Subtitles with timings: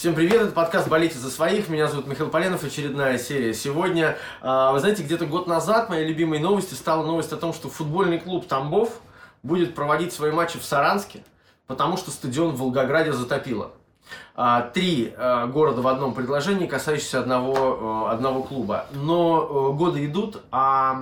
[0.00, 1.68] Всем привет, это подкаст «Болейте за своих».
[1.68, 3.52] Меня зовут Михаил Поленов, очередная серия.
[3.52, 7.68] Сегодня, а, вы знаете, где-то год назад моей любимой новостью стала новость о том, что
[7.68, 8.98] футбольный клуб «Тамбов»
[9.42, 11.22] будет проводить свои матчи в Саранске,
[11.66, 13.72] потому что стадион в Волгограде затопило.
[14.42, 18.86] А, три а, города в одном предложении, касающиеся одного, а, одного клуба.
[18.90, 20.98] Но годы идут, а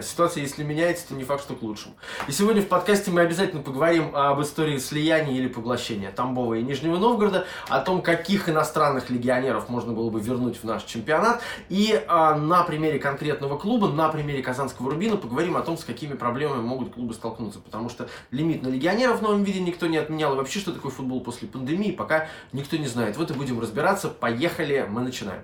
[0.00, 1.96] ситуация, если меняется, то не факт, что к лучшему.
[2.28, 6.96] И сегодня в подкасте мы обязательно поговорим об истории слияния или поглощения Тамбова и Нижнего
[6.96, 12.62] Новгорода, о том, каких иностранных легионеров можно было бы вернуть в наш чемпионат, и на
[12.62, 17.14] примере конкретного клуба, на примере Казанского Рубина поговорим о том, с какими проблемами могут клубы
[17.14, 20.72] столкнуться, потому что лимит на легионеров в новом виде никто не отменял, и вообще, что
[20.72, 23.16] такое футбол после пандемии, пока никто не знает.
[23.16, 24.08] Вот и будем разбираться.
[24.08, 25.42] Поехали, мы начинаем.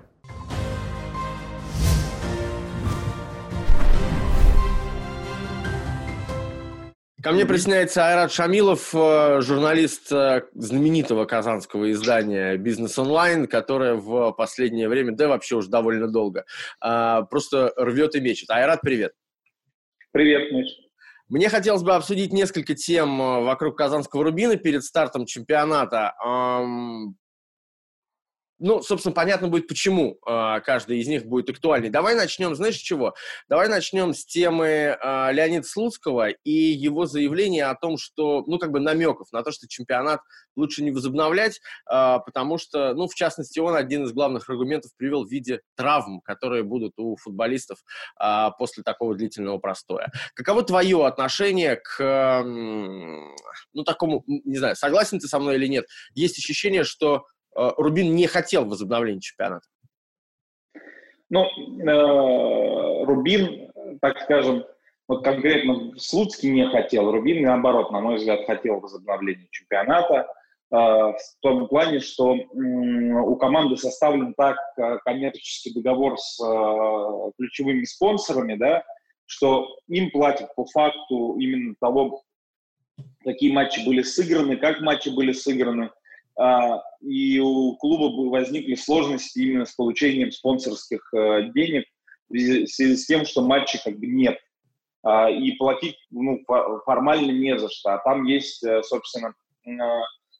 [7.21, 14.31] Ко мне присоединяется Айрат Шамилов, э, журналист э, знаменитого казанского издания «Бизнес онлайн», которое в
[14.31, 16.45] последнее время, да вообще уже довольно долго,
[16.83, 18.49] э, просто рвет и мечет.
[18.49, 19.13] Айрат, привет.
[20.11, 20.80] Привет, Миш.
[21.31, 26.13] Мне хотелось бы обсудить несколько тем э, вокруг Казанского Рубина перед стартом чемпионата.
[28.63, 31.89] Ну, собственно, понятно будет, почему э, каждый из них будет актуальней.
[31.89, 33.15] Давай начнем, знаешь, с чего?
[33.49, 38.69] Давай начнем с темы э, Леонида Слуцкого и его заявления о том, что, ну, как
[38.69, 40.21] бы намеков на то, что чемпионат
[40.55, 41.59] лучше не возобновлять,
[41.91, 46.21] э, потому что, ну, в частности, он один из главных аргументов привел в виде травм,
[46.21, 47.79] которые будут у футболистов
[48.23, 50.11] э, после такого длительного простоя.
[50.35, 52.43] Каково твое отношение к, э,
[53.73, 55.85] ну, такому, не знаю, согласен ты со мной или нет?
[56.13, 59.67] Есть ощущение, что Рубин не хотел возобновления чемпионата?
[61.29, 63.71] Ну, э, Рубин,
[64.01, 64.65] так скажем,
[65.07, 67.11] вот конкретно Слуцкий не хотел.
[67.11, 70.27] Рубин, наоборот, на мой взгляд, хотел возобновления чемпионата
[70.71, 74.57] э, в том плане, что у команды составлен так
[75.05, 76.37] коммерческий договор с
[77.37, 78.83] ключевыми спонсорами, да,
[79.25, 82.23] что им платят по факту именно того,
[83.23, 85.91] какие матчи были сыграны, как матчи были сыграны, а,
[87.01, 91.85] и у клуба возникли сложности именно с получением спонсорских э, денег
[92.29, 94.39] в связи с тем, что матчей как бы нет.
[95.03, 96.39] А, и платить ну,
[96.85, 97.95] формально не за что.
[97.95, 99.33] А там есть, э, собственно,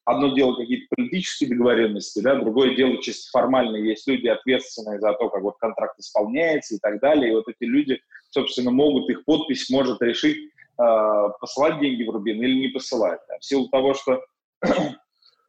[0.04, 3.76] одно дело какие-то политические договоренности, да, другое дело чисто формально.
[3.76, 7.30] Есть люди, ответственные за то, как вот контракт исполняется и так далее.
[7.32, 10.38] И вот эти люди, собственно, могут, их подпись может решить,
[10.80, 13.20] э, посылать деньги в Рубин или не посылать.
[13.28, 13.38] Да.
[13.38, 14.22] В силу того, что
[14.64, 14.68] Э,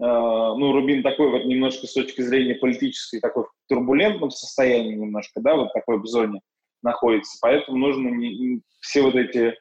[0.06, 5.56] ну, Рубин такой вот немножко с точки зрения политической такой в турбулентном состоянии немножко, да,
[5.56, 6.42] вот такой в зоне
[6.82, 9.56] находится, поэтому нужно не, все вот эти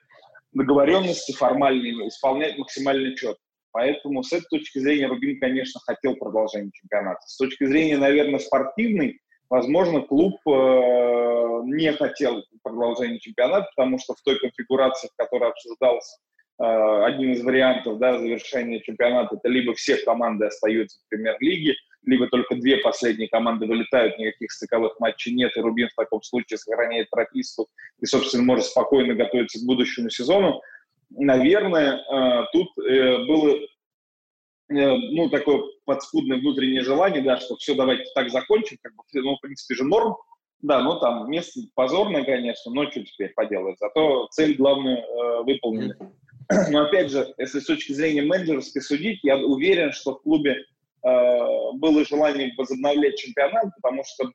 [0.53, 3.41] договоренности формальные исполнять максимально четко.
[3.73, 7.21] Поэтому с этой точки зрения Рубин, конечно, хотел продолжения чемпионата.
[7.25, 14.21] С точки зрения, наверное, спортивной, возможно, клуб э, не хотел продолжения чемпионата, потому что в
[14.23, 16.19] той конфигурации, в которой обсуждался
[16.61, 21.75] Э, один из вариантов да, завершения чемпионата это либо все команды остаются в премьер-лиге,
[22.05, 26.59] либо только две последние команды вылетают, никаких стыковых матчей нет, и Рубин в таком случае
[26.59, 27.69] сохраняет прописку
[28.01, 30.61] и, собственно, может спокойно готовиться к будущему сезону.
[31.11, 33.59] Наверное, э, тут э, было
[34.69, 39.41] ну, такое подспудное внутреннее желание, да, что все, давайте так закончим, как бы, ну, в
[39.41, 40.17] принципе же норм,
[40.61, 45.95] да, ну, там место позорное, конечно, но что теперь поделать, зато цель главную э, выполнили.
[46.71, 50.65] Но опять же, если с точки зрения менеджерской судить, я уверен, что в клубе
[51.05, 51.39] э,
[51.75, 54.31] было желание возобновлять чемпионат, потому что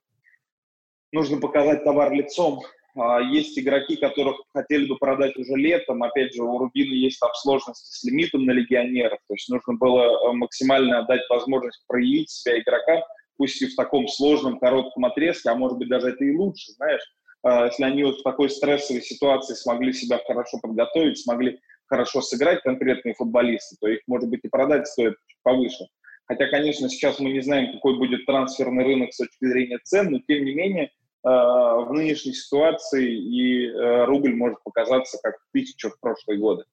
[1.12, 2.60] нужно показать товар лицом.
[2.96, 6.02] А есть игроки, которых хотели бы продать уже летом.
[6.02, 9.18] Опять же, у Рубина есть там сложности с лимитом на легионеров.
[9.28, 13.02] То есть нужно было э, максимально дать возможность проявить себя игрокам,
[13.36, 17.02] пусть и в таком сложном, коротком отрезке, а может быть даже это и лучше, знаешь.
[17.44, 22.62] Э, если они вот в такой стрессовой ситуации смогли себя хорошо подготовить, смогли хорошо сыграть
[22.62, 25.86] конкретные футболисты, то их, может быть, и продать стоит повыше.
[26.26, 30.18] Хотя, конечно, сейчас мы не знаем, какой будет трансферный рынок с точки зрения цен, но,
[30.28, 30.90] тем не менее, э,
[31.24, 36.64] в нынешней ситуации и э, рубль может показаться как тысяча в прошлые годы.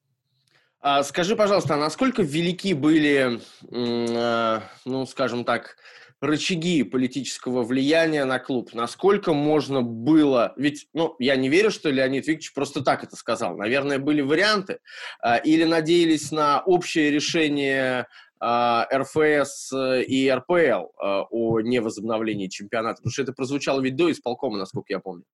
[0.82, 3.40] А скажи, пожалуйста, а насколько велики были,
[3.72, 5.78] э, ну, скажем так,
[6.22, 8.74] рычаги политического влияния на клуб?
[8.74, 10.54] Насколько можно было...
[10.58, 13.58] Ведь, ну, я не верю, что Леонид Викторович просто так это сказал.
[13.58, 14.80] Наверное, были варианты.
[15.22, 18.08] А, или надеялись на общее решение
[18.40, 19.72] а, РФС
[20.08, 22.98] и РПЛ а, о невозобновлении чемпионата?
[22.98, 25.26] Потому что это прозвучало ведь до исполкома, насколько я помню.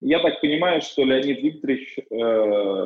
[0.00, 2.02] Я так понимаю, что Леонид Викторович э,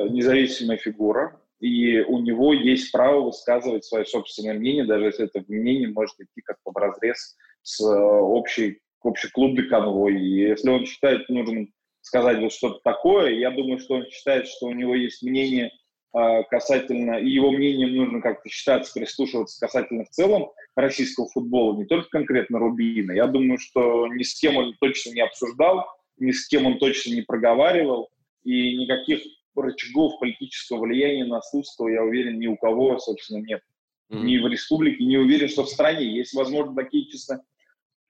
[0.09, 5.89] независимая фигура, и у него есть право высказывать свое собственное мнение, даже если это мнение
[5.89, 10.19] может идти как-то в разрез с э, общей, общеклубной конвой.
[10.19, 11.71] И если он считает нужным
[12.01, 15.71] сказать вот что-то такое, я думаю, что он считает, что у него есть мнение
[16.17, 21.85] э, касательно, и его мнением нужно как-то считаться, прислушиваться касательно в целом российского футбола, не
[21.85, 23.11] только конкретно Рубина.
[23.11, 25.85] Я думаю, что ни с кем он точно не обсуждал,
[26.17, 28.09] ни с кем он точно не проговаривал,
[28.43, 29.21] и никаких
[29.55, 33.61] рычагов политического влияния на Слуцкого, я уверен, ни у кого, собственно, нет.
[34.11, 34.23] Mm-hmm.
[34.23, 36.05] Ни в республике, не уверен, что в стране.
[36.05, 37.41] Есть, возможно, такие чисто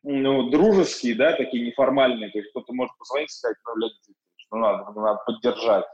[0.03, 2.31] ну, дружеские, да, такие неформальные.
[2.31, 5.85] То есть кто-то может позвонить и сказать, ну, Леонид Викторович, ну, надо, надо поддержать.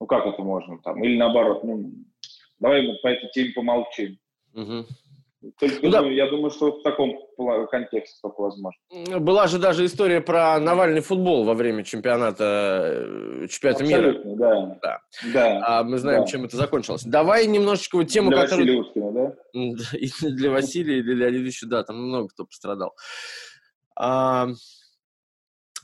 [0.00, 1.02] Ну, как это можно там?
[1.04, 1.92] Или наоборот, ну,
[2.58, 4.18] давай мы по этой теме помолчим.
[4.54, 4.86] Mm-hmm.
[5.58, 6.00] Только, ну, да.
[6.06, 7.18] Я думаю, что в таком
[7.70, 8.78] контексте только возможно.
[9.20, 13.04] Была же даже история про Навальный футбол во время чемпионата,
[13.44, 14.38] э, чемпионата Абсолютно, мира.
[14.38, 14.78] да.
[14.82, 15.00] да.
[15.32, 15.62] да.
[15.64, 16.26] А мы знаем, да.
[16.26, 17.04] чем это закончилось.
[17.04, 18.66] Давай немножечко вот тему, для которую...
[18.66, 19.96] Василия Уткина, да?
[19.96, 22.94] И для Василия, и для Леонида да, там много кто пострадал.
[23.96, 24.48] А,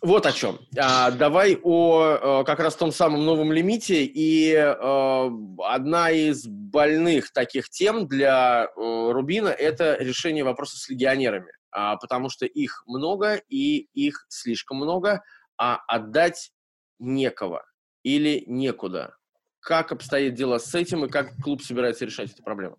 [0.02, 0.58] вот о чем.
[0.78, 4.04] А, давай о, о как раз том самом новом лимите.
[4.04, 5.30] И э,
[5.64, 11.52] одна из больных таких тем для э, Рубина– это решение вопроса с легионерами.
[11.70, 15.22] А, потому что их много, и их слишком много,
[15.58, 16.52] а отдать
[16.98, 17.64] некого
[18.02, 19.16] или некуда.
[19.60, 22.76] Как обстоит дело с этим, и как клуб собирается решать эту проблему?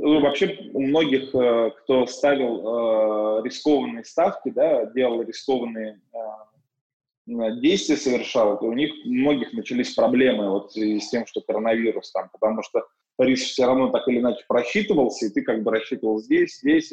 [0.00, 7.96] Ну, вообще у многих, э, кто ставил э, рискованные ставки, да, делал рискованные э, действия,
[7.96, 12.86] совершал, у них у многих начались проблемы вот с тем, что коронавирус там, потому что
[13.18, 16.92] риск все равно так или иначе просчитывался, и ты как бы рассчитывал здесь, здесь,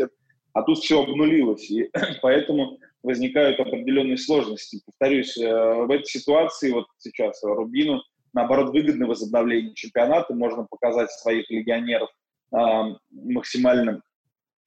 [0.53, 1.89] а тут все обнулилось, и
[2.21, 4.81] поэтому возникают определенные сложности.
[4.85, 8.01] Повторюсь, в этой ситуации вот сейчас Рубину,
[8.33, 12.09] наоборот, выгодное возобновление чемпионата, можно показать своих легионеров
[12.51, 14.01] максимально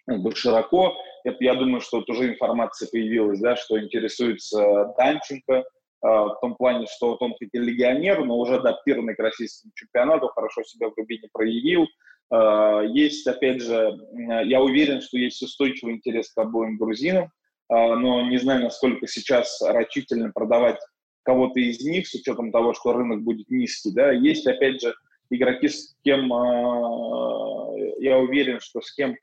[0.06, 0.96] ну, бы широко.
[1.24, 5.64] Я, я думаю, что вот уже информация появилась, да, что интересуется Данченко,
[6.00, 9.72] а, в том плане, что вот он хоть и легионер, но уже адаптированный к российскому
[9.74, 11.86] чемпионату, хорошо себя в Рубине проявил.
[12.30, 13.98] А, есть, опять же,
[14.44, 17.30] я уверен, что есть устойчивый интерес к обоим грузинам,
[17.70, 20.78] но не знаю, насколько сейчас рачительно продавать
[21.22, 23.92] кого-то из них, с учетом того, что рынок будет низкий.
[23.92, 24.10] Да.
[24.10, 24.94] Есть, опять же,
[25.30, 29.16] игроки, с кем а, я уверен, что с кем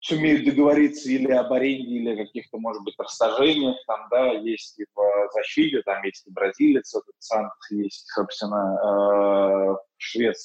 [0.00, 4.86] сумеют договориться или об аренде, или о каких-то, может быть, расторжениях, там, да, есть и
[4.94, 10.36] в защите, там есть и бразилец, этот Сантос, есть, собственно, э, швед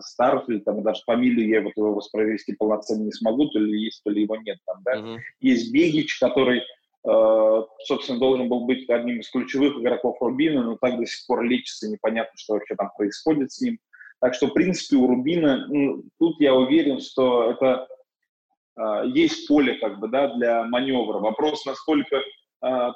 [0.00, 4.10] Старфельд, там даже фамилию я вот его воспроизвести полноценно не смогу, то ли есть, то
[4.10, 5.00] ли его нет там, да.
[5.00, 5.18] Uh-huh.
[5.40, 10.96] Есть Бегич, который, э, собственно, должен был быть одним из ключевых игроков Рубина, но так
[10.98, 13.80] до сих пор лечится, непонятно, что вообще там происходит с ним.
[14.20, 17.88] Так что, в принципе, у Рубина, ну, тут я уверен, что это
[18.76, 21.18] э, есть поле как бы, да, для маневра.
[21.18, 22.22] Вопрос, насколько э,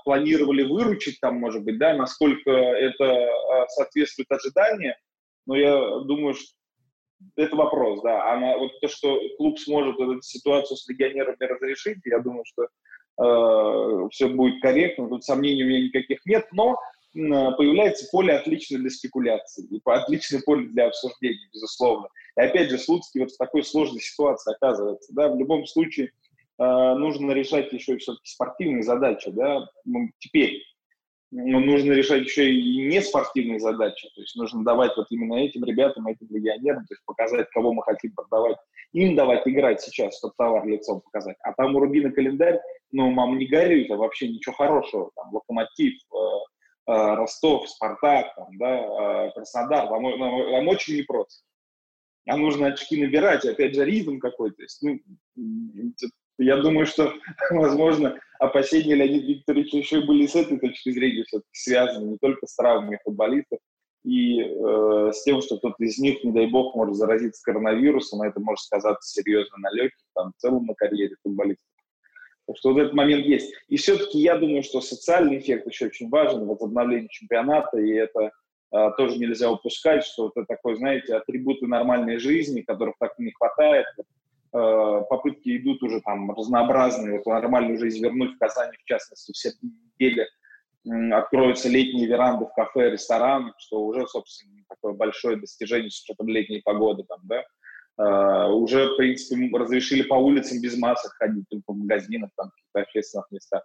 [0.04, 4.94] планировали выручить там, может быть, да, насколько это э, соответствует ожиданиям,
[5.46, 6.52] но я думаю, что
[7.36, 8.32] это вопрос, да.
[8.32, 14.08] Она, вот то, что клуб сможет эту ситуацию с легионерами разрешить, я думаю, что э,
[14.10, 16.76] все будет корректно, тут сомнений у меня никаких нет, но
[17.14, 22.08] появляется поле отличное для спекуляции, и отличное поле для обсуждений, безусловно.
[22.36, 25.12] И опять же, Слуцкий вот в такой сложной ситуации оказывается.
[25.14, 26.06] Да, в любом случае
[26.58, 29.30] э, нужно решать еще все-таки спортивные задачи.
[29.30, 30.60] Да, ну, теперь
[31.30, 34.08] ну, нужно решать еще и не спортивные задачи.
[34.16, 37.82] То есть нужно давать вот именно этим ребятам, этим легионерам, то есть показать, кого мы
[37.84, 38.56] хотим продавать.
[38.92, 41.36] Им давать играть сейчас, чтобы товар лицом показать.
[41.42, 42.60] А там у Рубина календарь,
[42.90, 45.10] ну, мам, не горюй, это вообще ничего хорошего.
[45.16, 46.53] Там Локомотив, э, Э,
[46.86, 51.42] Ростов, Спартак, там, да, э, Краснодар, вам, вам очень непросто.
[52.26, 54.62] А нужно очки набирать, опять же, ритм какой-то.
[54.82, 54.98] Ну,
[56.38, 57.12] я думаю, что,
[57.50, 62.46] возможно, опасения Леонида Викторовича еще и были с этой точки зрения все-таки связаны не только
[62.46, 63.58] с травмами футболистов,
[64.04, 68.26] и э, с тем, что кто-то из них, не дай бог, может заразиться коронавирусом, а
[68.26, 71.66] это может сказаться серьезно на легких, там, в целом на карьере футболистов.
[72.46, 73.54] Так что вот этот момент есть.
[73.68, 78.32] И все-таки я думаю, что социальный эффект еще очень важен, возобновление чемпионата, и это
[78.70, 83.86] а, тоже нельзя упускать, что это такой, знаете, атрибуты нормальной жизни, которых так не хватает.
[84.52, 89.52] А, попытки идут уже там разнообразные, вот нормальную жизнь вернуть в Казани, в частности, все
[89.62, 90.26] недели
[91.12, 96.60] откроются летние веранды в кафе, ресторанах, что уже, собственно, такое большое достижение с учетом летней
[96.60, 97.42] погоды там, да.
[97.96, 102.50] Uh, уже, в принципе, разрешили по улицам без масок ходить, только в магазинах, там, в
[102.50, 103.62] каких-то общественных местах.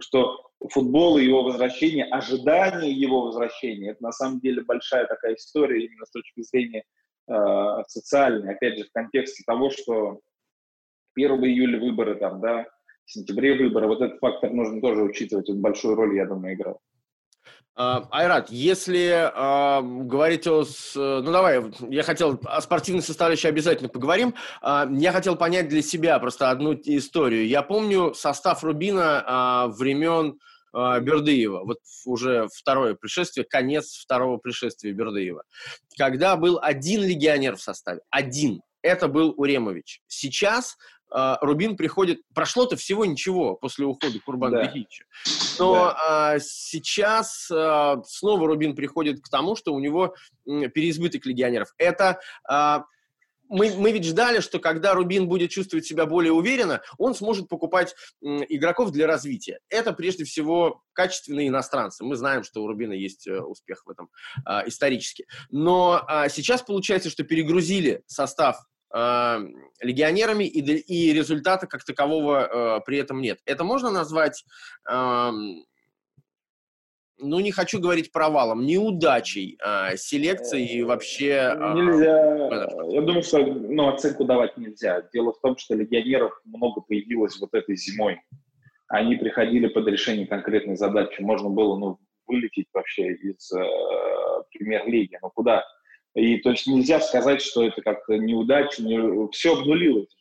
[0.00, 5.84] что футбол и его возвращение, ожидание его возвращения, это на самом деле большая такая история
[5.84, 6.84] именно с точки зрения
[7.28, 10.20] э, социальной, опять же, в контексте того, что
[11.16, 12.66] 1 июля выборы там, да,
[13.04, 16.80] в сентябре выборы, вот этот фактор нужно тоже учитывать, он большую роль, я думаю, играл.
[17.76, 20.64] А, Айрат, если э, говорить о...
[20.94, 24.34] Ну, давай, я хотел о спортивной составляющей обязательно поговорим.
[24.62, 27.48] Э, я хотел понять для себя просто одну историю.
[27.48, 30.38] Я помню состав Рубина э, времен
[30.72, 31.64] э, Бердыева.
[31.64, 35.42] Вот уже второе пришествие, конец второго пришествия Бердыева.
[35.98, 38.00] Когда был один легионер в составе.
[38.10, 38.62] Один.
[38.82, 40.00] Это был Уремович.
[40.06, 40.76] Сейчас
[41.14, 42.22] а, Рубин приходит...
[42.34, 44.72] Прошло-то всего ничего после ухода Курбана да.
[45.60, 45.96] Но да.
[46.06, 51.72] а, сейчас а, снова Рубин приходит к тому, что у него переизбыток легионеров.
[51.78, 52.20] Это...
[52.48, 52.84] А,
[53.48, 57.94] мы, мы ведь ждали, что когда Рубин будет чувствовать себя более уверенно, он сможет покупать
[58.22, 59.60] игроков для развития.
[59.68, 62.04] Это прежде всего качественные иностранцы.
[62.04, 64.08] Мы знаем, что у Рубина есть э, успех в этом
[64.48, 65.26] э, исторически.
[65.50, 72.80] Но э, сейчас получается, что перегрузили состав э, легионерами, и, и результата как такового э,
[72.86, 73.40] при этом нет.
[73.44, 74.44] Это можно назвать,
[74.88, 75.30] э,
[77.18, 81.56] ну, не хочу говорить провалом, неудачей э, селекции и вообще...
[81.56, 85.02] Э, нельзя, я думаю, что ну, оценку давать нельзя.
[85.12, 88.20] Дело в том, что легионеров много появилось вот этой зимой.
[88.88, 91.20] Они приходили под решение конкретной задачи.
[91.20, 93.62] Можно было, ну, вылететь вообще из э,
[94.52, 95.18] премьер-лиги.
[95.20, 95.64] Но куда?
[96.14, 99.30] И то есть нельзя сказать, что это как-то неудача, не...
[99.32, 100.14] все обнулилось.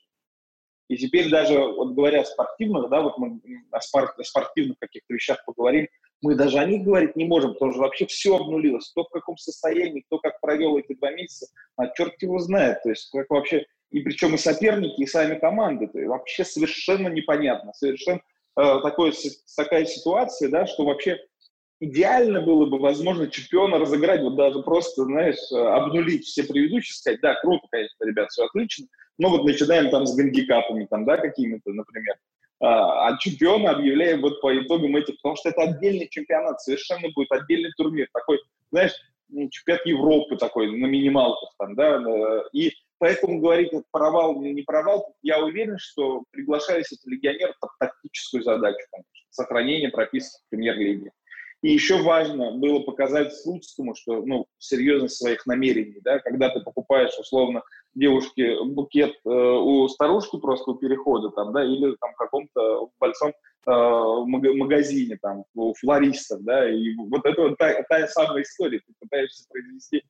[0.90, 3.40] И теперь даже, вот говоря о спортивных, да, вот мы
[3.72, 5.88] о, спорт, о спортивных каких-то вещах поговорим,
[6.22, 8.90] мы даже о них говорить не можем, потому что вообще все обнулилось.
[8.92, 11.48] Кто в каком состоянии, кто как провел эти два месяца,
[11.78, 12.82] а черт его знает.
[12.84, 17.10] То есть как вообще, и причем и соперники, и сами команды, то есть вообще совершенно
[17.10, 18.22] непонятно, совершенно
[18.60, 19.14] э, такое,
[19.56, 21.20] такая ситуация, да, что вообще
[21.84, 27.36] идеально было бы, возможно, чемпиона разыграть, вот даже просто, знаешь, обнулить все предыдущие, сказать, да,
[27.42, 28.88] круто, конечно, ребят, все отлично,
[29.18, 32.16] но вот начинаем там с гандикапами, там, да, какими-то, например,
[32.60, 37.32] а, а чемпиона объявляем вот по итогам этих, потому что это отдельный чемпионат, совершенно будет
[37.32, 38.40] отдельный турнир, такой,
[38.72, 38.94] знаешь,
[39.30, 42.02] ну, чемпионат Европы такой, на минималках там, да,
[42.54, 48.86] и поэтому говорить, провал, не провал, я уверен, что приглашались эти легионеры под тактическую задачу,
[48.92, 51.12] конечно, сохранение прописок в премьер-лиге.
[51.64, 57.18] И еще важно было показать Слуцкому, что, ну, серьезность своих намерений, да, когда ты покупаешь,
[57.18, 57.64] условно,
[57.96, 63.30] девушке букет э, у старушки просто у перехода, там, да, или там в каком-то большом
[63.30, 63.72] э,
[64.56, 69.46] магазине, там, у флористов, да, и вот это вот та, та самая история, ты пытаешься
[69.50, 70.04] произвести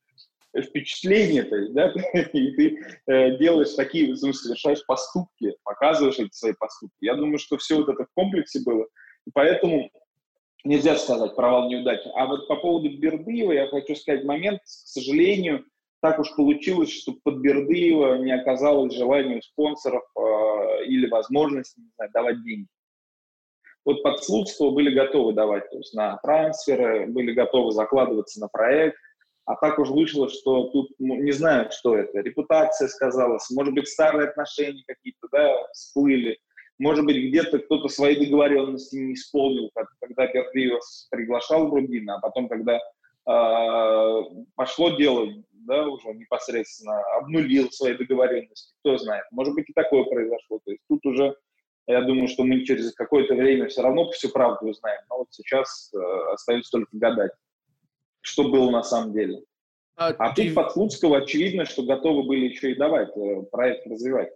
[0.60, 1.94] впечатление, то есть, да,
[2.34, 6.98] и ты э, делаешь такие, в смысле, совершаешь поступки, показываешь эти свои поступки.
[7.02, 8.88] Я думаю, что все вот это в комплексе было,
[9.28, 9.92] и поэтому
[10.64, 12.10] нельзя сказать провал неудачи.
[12.16, 15.66] А вот по поводу Бердыева я хочу сказать момент, к сожалению,
[16.02, 21.90] так уж получилось, что под Бердыева не оказалось желания у спонсоров э, или возможности не
[21.96, 22.68] знаю, давать деньги.
[23.86, 28.98] Вот под Слуцкого были готовы давать, то есть на трансферы, были готовы закладываться на проект,
[29.46, 33.90] а так уж вышло, что тут ну, не знаю, что это, репутация сказалась, может быть,
[33.90, 36.38] старые отношения какие-то, да, всплыли,
[36.80, 42.50] может быть, где-то кто-то свои договоренности не исполнил, как, когда Перкривос приглашал Рубина, а потом,
[42.50, 44.22] когда э,
[44.56, 49.26] пошло дело, да, уже непосредственно обнулил свои договоренности, кто знает.
[49.32, 50.60] Может быть, и такое произошло.
[50.66, 51.36] То есть тут уже,
[51.88, 55.02] я думаю, что мы через какое-то время все равно всю правду узнаем.
[55.10, 57.32] Но вот сейчас э, остается только гадать,
[58.22, 59.44] что было на самом деле.
[59.96, 60.46] А, а ты...
[60.46, 64.34] тут под Слуцкого очевидно, что готовы были еще и давать, э, проект развивать.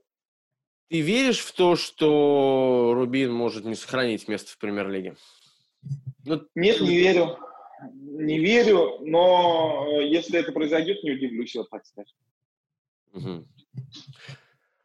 [0.89, 5.15] Ты веришь в то, что Рубин может не сохранить место в премьер-лиге?
[6.25, 7.37] Ну, Нет, не верю.
[7.91, 12.11] Не верю, но э, если это произойдет, не удивлюсь, вот так сказать.
[13.13, 13.45] Угу.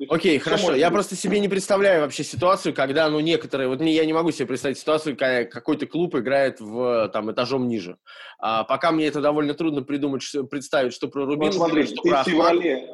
[0.09, 0.75] Окей, хорошо.
[0.75, 0.97] Я быть?
[0.97, 4.79] просто себе не представляю вообще ситуацию, когда, ну, некоторые, вот я не могу себе представить
[4.79, 7.97] ситуацию, когда какой-то клуб играет в, там, этажом ниже.
[8.39, 12.03] А пока мне это довольно трудно придумать, что, представить, что про Рубин, ну, смотри, что
[12.03, 12.89] ты про в феврале,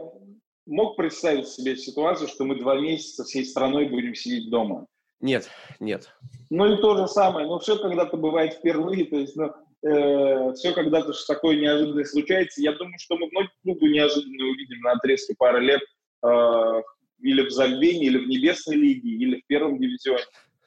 [0.69, 4.87] мог представить себе ситуацию, что мы два месяца всей страной будем сидеть дома?
[5.21, 5.49] Нет,
[5.81, 6.15] нет.
[6.51, 7.47] Ну и то же самое.
[7.47, 12.63] Ну все когда-то бывает впервые, то есть, ну, э, все когда-то такое неожиданное случается.
[12.63, 15.81] Я думаю, что мы многие клубы неожиданно увидим на отрезке пары лет
[16.25, 16.83] э,
[17.21, 20.23] или в Зальвине, или в Небесной лиге, или в первом дивизионе,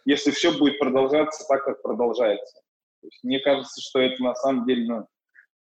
[0.05, 2.59] если все будет продолжаться так, как продолжается.
[3.03, 5.07] Есть, мне кажется, что это на самом деле ну,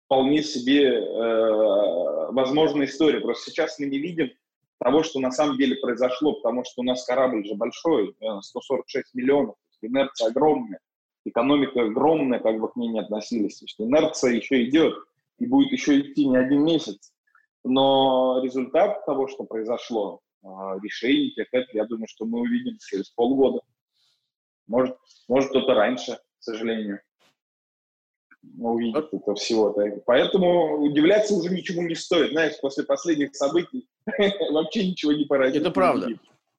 [0.06, 3.20] вполне себе э, возможная история.
[3.20, 4.32] Просто сейчас мы не видим
[4.80, 9.18] того, что на самом деле произошло, потому что у нас корабль же большой, 146 э,
[9.18, 10.80] миллионов, инерция огромная.
[11.26, 13.62] экономика огромная, как бы к ней не относились.
[13.66, 14.96] Что инерция еще идет
[15.40, 17.12] и будет еще идти не один месяц.
[17.64, 23.62] Но результат того, что произошло, а, решений тех, я думаю, что мы увидим через полгода.
[24.68, 24.96] Может,
[25.28, 27.00] может кто-то раньше, к сожалению
[28.60, 29.74] увидеть это всего.
[29.76, 30.02] -то.
[30.06, 32.32] Поэтому удивляться уже ничему не стоит.
[32.32, 33.88] Знаешь, после последних событий
[34.52, 35.62] вообще ничего не поразит.
[35.62, 36.08] Это правда.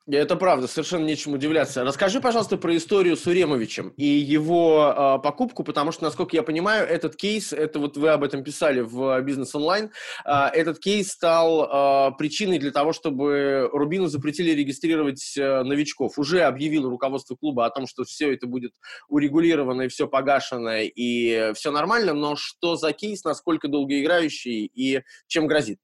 [0.08, 1.82] Это правда, совершенно нечем удивляться.
[1.82, 6.86] Расскажи, пожалуйста, про историю с Уремовичем и его э, покупку, потому что, насколько я понимаю,
[6.86, 9.90] этот кейс, это вот вы об этом писали в Бизнес онлайн,
[10.24, 16.20] э, этот кейс стал э, причиной для того, чтобы Рубину запретили регистрировать э, новичков.
[16.20, 18.74] Уже объявило руководство клуба о том, что все это будет
[19.08, 25.48] урегулировано и все погашено и все нормально, но что за кейс, насколько долгоиграющий и чем
[25.48, 25.80] грозит?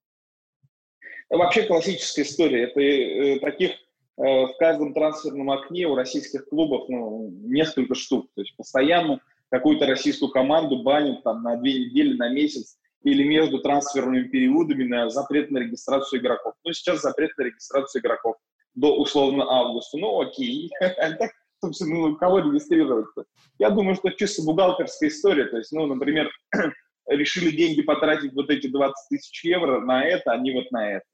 [1.29, 2.65] Вообще классическая история.
[2.65, 3.73] Это э, таких
[4.17, 8.29] в каждом трансферном окне у российских клубов ну, несколько штук.
[8.35, 13.59] То есть постоянно какую-то российскую команду банят там, на две недели, на месяц или между
[13.61, 16.55] трансферными периодами на запрет на регистрацию игроков.
[16.65, 18.37] Ну, сейчас запрет на регистрацию игроков
[18.75, 19.99] до условно августа.
[19.99, 20.71] Ну, окей.
[21.61, 23.25] Собственно, ну, кого регистрировать-то?
[23.59, 25.45] Я думаю, что чисто бухгалтерская история.
[25.45, 26.31] То есть, ну, например,
[27.07, 31.05] решили деньги потратить вот эти 20 тысяч евро на это, а не вот на это.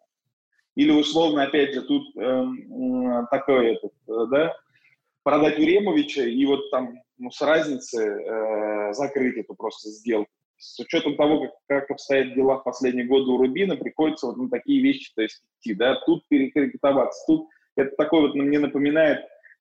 [0.78, 2.44] Или условно, опять же, тут э,
[3.32, 4.56] такое, этот, э, да,
[5.24, 10.30] продать Уремовича и вот там ну, с разницы э, закрыть эту просто сделку.
[10.56, 14.48] С учетом того, как, как обстоят дела в последние годы у Рубина, приходится вот на
[14.48, 19.18] такие вещи то есть, идти, да, тут перекредитоваться, тут это такое вот мне напоминает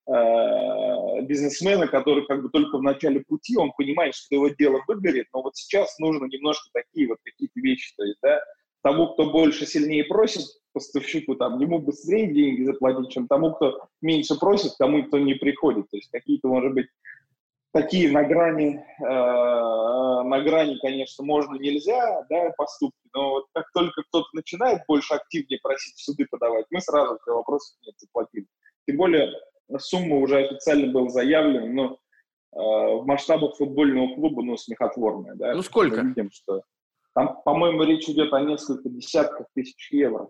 [0.07, 5.25] э, бизнесмена, который как бы только в начале пути, он понимает, что его дело выгорит,
[5.33, 8.39] но вот сейчас нужно немножко такие вот какие-то вещи, то есть, да,
[8.88, 14.39] тому, кто больше, сильнее просит, поставщику, там, ему быстрее деньги заплатить, чем тому, кто меньше
[14.39, 15.89] просит, тому, кто не приходит.
[15.89, 16.88] То есть какие-то, может быть,
[17.74, 24.03] такие на грани, э, на грани, конечно, можно, нельзя, да, поступки, но вот как только
[24.03, 28.48] кто-то начинает больше активнее просить в суды подавать, мы сразу все вопросы нет заплатили.
[28.88, 29.34] Тем более
[29.79, 35.54] сумма уже официально была заявлена, но э, в масштабах футбольного клуба, ну, смехотворная, да.
[35.56, 36.04] Ну, сколько?
[36.04, 36.62] Мы видим, что
[37.17, 40.30] там, по-моему, речь идет о несколько десятках тысяч евро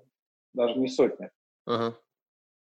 [0.53, 1.31] даже не сотня.
[1.67, 1.93] Uh-huh.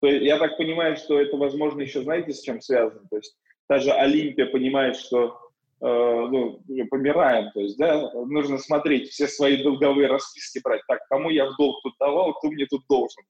[0.00, 3.06] То есть, я так понимаю, что это, возможно, еще знаете, с чем связано?
[3.08, 3.36] То есть
[3.68, 5.38] даже Олимпия понимает, что
[5.80, 10.82] э, ну, помираем, то есть, да, нужно смотреть, все свои долговые расписки брать.
[10.88, 13.22] Так, кому я в долг тут давал, кто мне тут должен?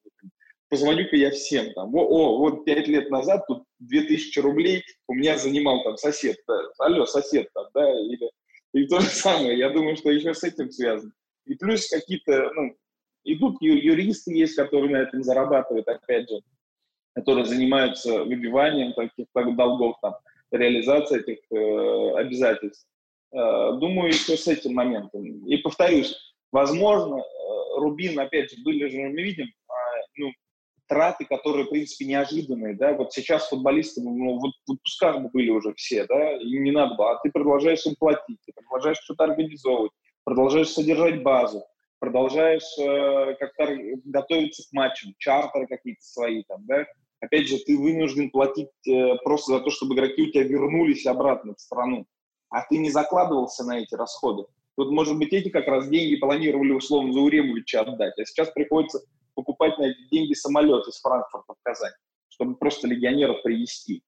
[0.70, 1.94] Позвоню-ка я всем там.
[1.94, 6.38] О, о, вот пять лет назад тут 2000 рублей у меня занимал там сосед.
[6.48, 8.30] Да, алло, сосед там, да, или,
[8.72, 9.58] или то же самое.
[9.58, 11.12] Я думаю, что еще с этим связано.
[11.46, 12.76] И плюс какие-то, ну,
[13.24, 16.40] и тут юристы есть, которые на этом зарабатывают, опять же,
[17.14, 20.14] которые занимаются выбиванием таких долгов, там,
[20.50, 22.86] реализацией этих э, обязательств.
[23.32, 25.46] Э, думаю, еще с этим моментом.
[25.46, 26.16] И повторюсь,
[26.52, 27.22] возможно, э,
[27.76, 29.72] Рубин, опять же, были же, мы видим, э,
[30.16, 30.32] ну,
[30.90, 35.72] траты, которые, в принципе, неожиданные, да, вот сейчас футболисты, ну, вот в отпусках были уже
[35.74, 39.92] все, да, и не надо было, а ты продолжаешь им платить, ты продолжаешь что-то организовывать,
[40.24, 41.62] продолжаешь содержать базу,
[42.00, 43.68] продолжаешь э, как-то
[44.04, 46.84] готовиться к матчам, чартеры какие-то свои там, да,
[47.20, 51.54] опять же, ты вынужден платить э, просто за то, чтобы игроки у тебя вернулись обратно
[51.54, 52.04] в страну,
[52.48, 54.44] а ты не закладывался на эти расходы.
[54.76, 59.00] Тут, может быть, эти как раз деньги планировали условно за Уремовича отдать, а сейчас приходится
[59.34, 61.92] покупать на эти деньги самолет из Франкфурта в Казань,
[62.28, 64.02] чтобы просто легионеров привести.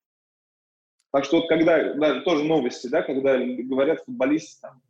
[1.11, 4.81] Так что вот когда, да, тоже новости, да, когда говорят футболисты, там,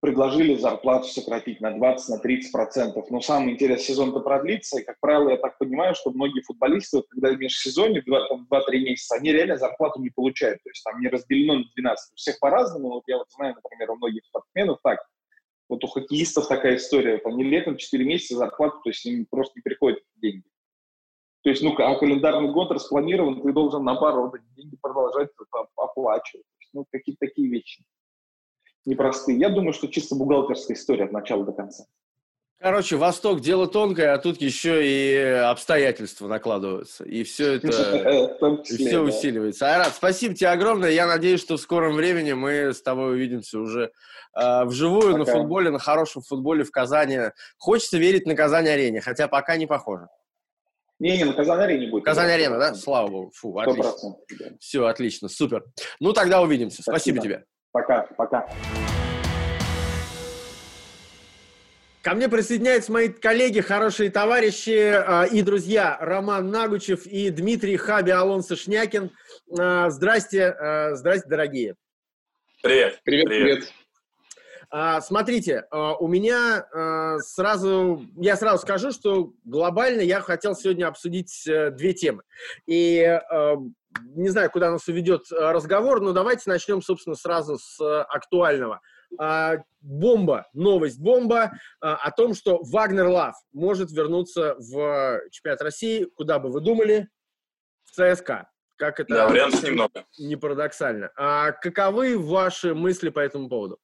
[0.00, 3.10] предложили зарплату сократить на 20, на 30 процентов.
[3.10, 7.06] Но самый интересный сезон-то продлится, и, как правило, я так понимаю, что многие футболисты, вот,
[7.08, 11.58] когда в межсезонье, 2-3 месяца, они реально зарплату не получают, то есть там не разделено
[11.58, 12.12] на 12.
[12.12, 15.00] У всех по-разному, вот я вот знаю, например, у многих спортсменов так,
[15.68, 19.54] вот у хоккеистов такая история, вот они летом 4 месяца зарплату, то есть им просто
[19.56, 20.44] не приходят деньги.
[21.42, 25.30] То есть, ну, а календарный год распланирован, ты должен на пару вот эти деньги продолжать
[25.76, 26.44] оплачивать.
[26.72, 27.84] Ну, какие-то такие вещи
[28.88, 29.38] непростые.
[29.38, 31.84] Я думаю, что чисто бухгалтерская история от начала до конца.
[32.60, 37.04] Короче, Восток дело тонкое, а тут еще и обстоятельства накладываются.
[37.04, 39.72] И все это и все усиливается.
[39.72, 40.90] Айрат, спасибо тебе огромное.
[40.90, 43.92] Я надеюсь, что в скором времени мы с тобой увидимся уже
[44.36, 45.18] э, вживую пока.
[45.18, 47.18] на футболе, на хорошем футболе в Казани.
[47.58, 50.08] Хочется верить на Казань-арене, хотя пока не похоже.
[50.98, 52.04] Не, не, на Казань-арене будет.
[52.04, 52.74] Казань-арена, да?
[52.74, 53.30] Слава богу.
[53.36, 54.16] Фу, отлично.
[54.36, 54.46] Да.
[54.58, 55.64] Все, отлично, супер.
[56.00, 56.82] Ну, тогда увидимся.
[56.82, 57.44] Спасибо, Спасибо тебе.
[57.70, 58.48] Пока, пока.
[62.08, 68.10] Ко мне присоединяются мои коллеги, хорошие товарищи э, и друзья Роман Нагучев и Дмитрий Хаби
[68.12, 69.10] Алонсо Шнякин.
[69.60, 71.74] Э, здрасте, э, здрасте, дорогие.
[72.62, 73.02] Привет.
[73.04, 73.72] Привет, привет.
[74.70, 80.88] А, смотрите, а, у меня а, сразу, я сразу скажу, что глобально я хотел сегодня
[80.88, 82.22] обсудить э, две темы.
[82.66, 83.20] И
[84.14, 88.80] не знаю, куда нас уведет разговор, но давайте начнем, собственно, сразу с актуального.
[89.80, 96.50] Бомба, новость бомба о том, что Вагнер Лав может вернуться в чемпионат России, куда бы
[96.50, 97.08] вы думали,
[97.84, 98.50] в ЦСКА.
[98.76, 100.06] Как это да, вариантов немного.
[100.18, 101.10] не парадоксально.
[101.16, 103.80] А каковы ваши мысли по этому поводу?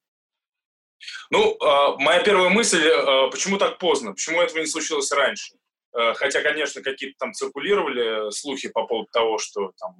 [1.31, 5.55] Ну, а, моя первая мысль, а, почему так поздно, почему этого не случилось раньше?
[5.95, 9.95] А, хотя, конечно, какие-то там циркулировали слухи по поводу того, что там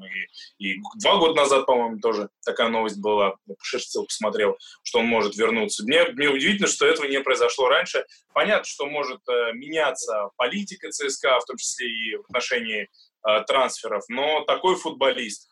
[0.59, 5.07] и, и два года назад, по-моему, тоже такая новость была, я пошерстил, посмотрел, что он
[5.07, 5.85] может вернуться.
[5.85, 8.05] Мне, мне удивительно, что этого не произошло раньше.
[8.33, 12.89] Понятно, что может э, меняться политика ЦСКА, в том числе и в отношении
[13.27, 15.49] э, трансферов, но такой футболист,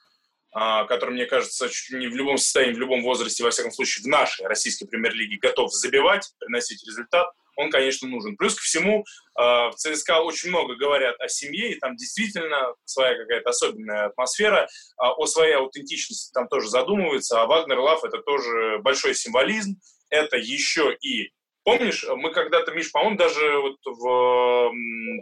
[0.55, 4.03] а, который, мне кажется, чуть не в любом состоянии, в любом возрасте, во всяком случае,
[4.05, 8.37] в нашей российской премьер-лиге готов забивать, приносить результат, он, конечно, нужен.
[8.37, 13.17] Плюс ко всему, а, в ЦСКА очень много говорят о семье, и там действительно своя
[13.17, 18.79] какая-то особенная атмосфера, а, о своей аутентичности там тоже задумываются, а Вагнер Лав— это тоже
[18.79, 21.31] большой символизм, это еще и
[21.65, 24.73] Помнишь, мы когда-то, Миш, по-моему, даже вот в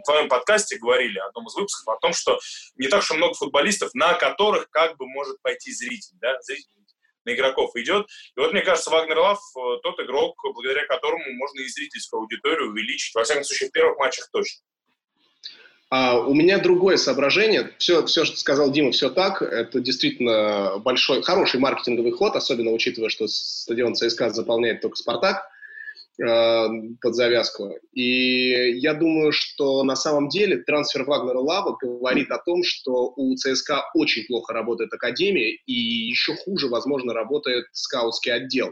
[0.05, 2.39] твоем подкасте говорили, одном из выпусков, о том, что
[2.77, 6.80] не так уж много футболистов, на которых как бы может пойти зритель, да, зритель
[7.25, 8.07] на игроков идет.
[8.35, 12.69] И вот, мне кажется, Вагнер Лав э, тот игрок, благодаря которому можно и зрительскую аудиторию
[12.69, 14.61] увеличить, во всяком случае, в первых матчах точно.
[15.89, 17.73] А, у меня другое соображение.
[17.77, 19.41] Все, все, что сказал Дима, все так.
[19.41, 25.49] Это действительно большой, хороший маркетинговый ход, особенно учитывая, что стадион ЦСКА заполняет только «Спартак».
[26.21, 26.67] Э,
[27.01, 27.71] под завязку.
[27.93, 33.35] И я думаю, что на самом деле трансфер Вагнера Лава говорит о том, что у
[33.35, 38.69] ЦСКА очень плохо работает академия, и еще хуже, возможно, работает скаутский отдел.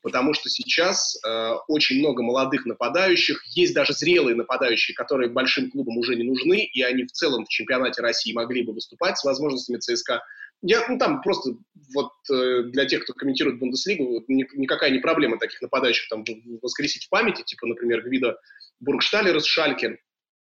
[0.00, 5.98] Потому что сейчас э, очень много молодых нападающих, есть даже зрелые нападающие, которые большим клубам
[5.98, 9.78] уже не нужны, и они в целом в чемпионате России могли бы выступать с возможностями
[9.78, 10.22] ЦСКА.
[10.62, 11.52] Я, ну, там просто
[11.94, 16.24] вот э, для тех, кто комментирует Бундеслигу, ни, никакая не проблема таких нападающих там
[16.60, 18.38] воскресить в памяти, типа, например, Гвида
[18.80, 19.98] Бургшталер из Шальки,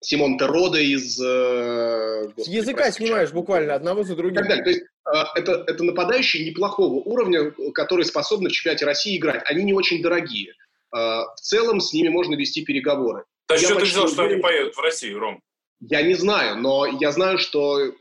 [0.03, 1.21] Симон Терода из...
[1.21, 4.37] Э, господи, языка прости, снимаешь буквально одного за другим.
[4.37, 4.65] так далее.
[4.65, 9.43] То есть э, это, это нападающие неплохого уровня, которые способны в чемпионате России играть.
[9.45, 10.55] Они не очень дорогие.
[10.95, 13.25] Э, в целом с ними можно вести переговоры.
[13.49, 15.43] Да что ты взял, что они поедут в Россию, Ром?
[15.81, 17.93] Я не знаю, но я знаю, что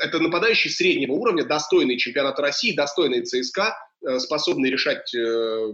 [0.00, 5.72] это нападающий среднего уровня, достойный чемпионата России, достойный ЦСКА, э, способный решать э,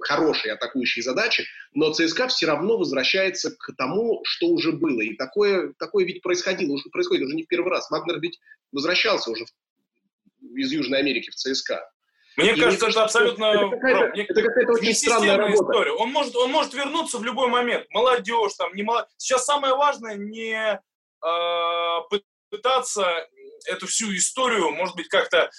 [0.00, 5.00] хорошие атакующие задачи, но ЦСКА все равно возвращается к тому, что уже было.
[5.00, 7.90] И такое, такое ведь происходило, уже, происходит уже не в первый раз.
[7.90, 8.38] Вагнер ведь
[8.72, 11.90] возвращался уже в, из Южной Америки в ЦСКА.
[12.36, 13.44] Мне и кажется, это абсолютно...
[13.46, 15.54] Это какая-то, это какая-то очень странная работа.
[15.54, 15.92] история.
[15.92, 17.86] Он может, он может вернуться в любой момент.
[17.90, 19.08] Молодежь, там, не молод...
[19.16, 20.78] Сейчас самое важное не
[21.24, 22.18] э,
[22.50, 23.26] пытаться
[23.66, 25.50] эту всю историю, может быть, как-то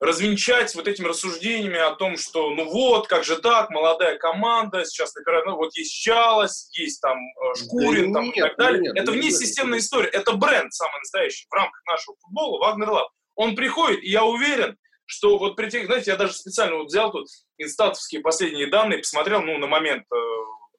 [0.00, 5.14] развенчать вот этими рассуждениями о том, что ну вот, как же так, молодая команда, сейчас
[5.14, 8.82] например, ну вот есть Чалос, есть там э, Шкурин да там, нет, и так далее.
[8.82, 13.08] Нет, это внесистемная история, это бренд самый настоящий в рамках нашего футбола, Вагнер Лаб.
[13.36, 17.10] Он приходит, и я уверен, что вот при тех, знаете, я даже специально вот взял
[17.10, 17.26] тут
[17.58, 20.16] инстатовские последние данные, посмотрел, ну, на момент, э,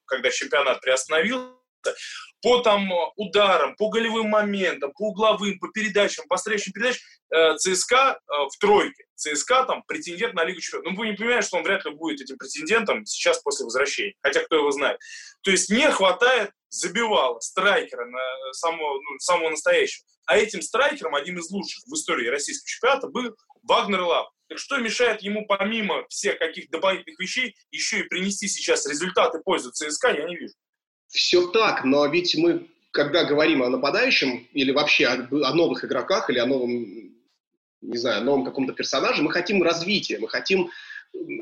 [0.05, 1.54] когда чемпионат приостановился,
[2.41, 7.01] по там ударам, по голевым моментам, по угловым, по передачам, по встречным передачам,
[7.33, 9.05] э, ЦСКА э, в тройке.
[9.15, 10.91] ЦСКА там претендент на Лигу Чемпионов.
[10.91, 14.13] Ну, вы не понимаете, что он вряд ли будет этим претендентом сейчас после возвращения.
[14.21, 14.99] Хотя кто его знает.
[15.41, 20.05] То есть не хватает забивала, страйкера, на самого, ну, самого настоящего.
[20.25, 24.29] А этим страйкером, одним из лучших в истории российского чемпионата, был Вагнер Лав.
[24.47, 29.71] Так что мешает ему, помимо всех каких дополнительных вещей, еще и принести сейчас результаты пользу
[29.71, 30.53] ЦСКА, я не вижу.
[31.15, 36.29] Все так, но ведь мы, когда говорим о нападающем или вообще о, о новых игроках
[36.29, 37.13] или о новом,
[37.81, 40.69] не знаю, новом каком-то персонаже, мы хотим развития, мы хотим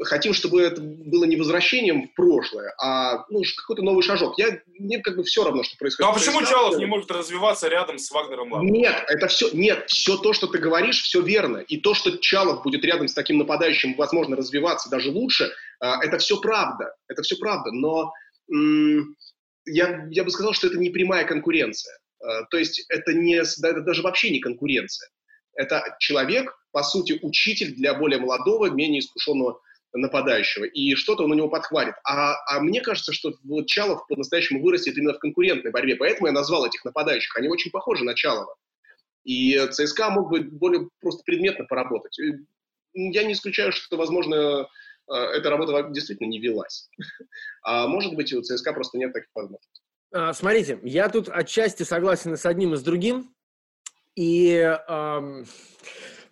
[0.04, 4.38] хотим, чтобы это было не возвращением в прошлое, а ну, какой-то новый шажок.
[4.38, 6.08] Я, мне как бы все равно, что происходит.
[6.08, 8.68] Ну а почему Чалов не может развиваться рядом с Вагнером Лавом?
[8.68, 11.58] Нет, это все, нет, все то, что ты говоришь, все верно.
[11.58, 16.18] И то, что Чалов будет рядом с таким нападающим, возможно, развиваться даже лучше, а, это
[16.18, 16.94] все правда.
[17.08, 17.72] Это все правда.
[17.72, 18.12] Но
[19.66, 21.98] я, я бы сказал, что это не прямая конкуренция.
[22.24, 25.10] Э, то есть это, не, это даже вообще не конкуренция.
[25.56, 29.60] Это человек, по сути, учитель для более молодого, менее искушенного
[29.96, 31.94] нападающего, и что-то он у него подхватит.
[32.04, 36.34] А, а мне кажется, что вот Чалов по-настоящему вырастет именно в конкурентной борьбе, поэтому я
[36.34, 37.36] назвал этих нападающих.
[37.38, 38.56] Они очень похожи на Чалова.
[39.24, 42.18] И ЦСКА мог бы более просто предметно поработать.
[42.94, 44.66] Я не исключаю, что, возможно, э,
[45.08, 46.90] эта работа действительно не велась.
[47.66, 49.82] А может быть, у ЦСКА просто нет таких возможностей.
[50.12, 53.34] А, смотрите, я тут отчасти согласен с одним и с другим.
[54.16, 54.78] И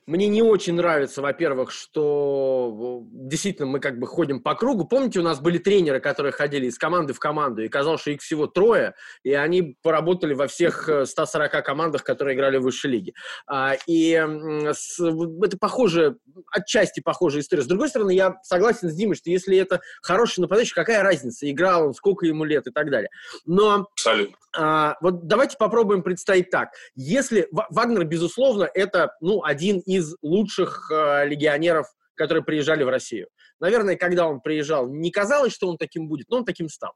[0.07, 4.85] мне не очень нравится, во-первых, что действительно мы как бы ходим по кругу.
[4.85, 8.21] Помните, у нас были тренеры, которые ходили из команды в команду, и казалось, что их
[8.21, 13.13] всего трое, и они поработали во всех 140 э, командах, которые играли в высшей лиге.
[13.47, 16.17] А, и это похоже,
[16.51, 17.61] отчасти похожая история.
[17.61, 21.87] С другой стороны, я согласен с Димой, что если это хороший нападающий, какая разница, играл
[21.87, 23.09] он, сколько ему лет и так далее.
[23.45, 24.35] Но Абсолютно.
[24.57, 26.69] А, вот давайте попробуем представить так.
[26.95, 33.27] Если Вагнер, безусловно, это ну, один из лучших э, легионеров, которые приезжали в Россию.
[33.59, 36.93] Наверное, когда он приезжал, не казалось, что он таким будет, но он таким стал.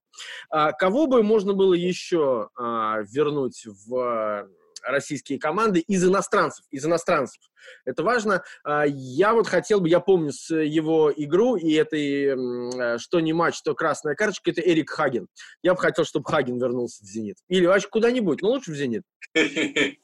[0.50, 4.48] А, кого бы можно было еще а, вернуть в
[4.86, 7.42] российские команды из иностранцев, из иностранцев.
[7.86, 8.44] Это важно.
[8.64, 13.34] А, я вот хотел бы, я помню с его игру, и это э, что не
[13.34, 15.28] матч, то красная карточка, это Эрик Хаген.
[15.64, 17.38] Я бы хотел, чтобы Хаген вернулся в «Зенит».
[17.48, 19.04] Или вообще куда-нибудь, но лучше в «Зенит».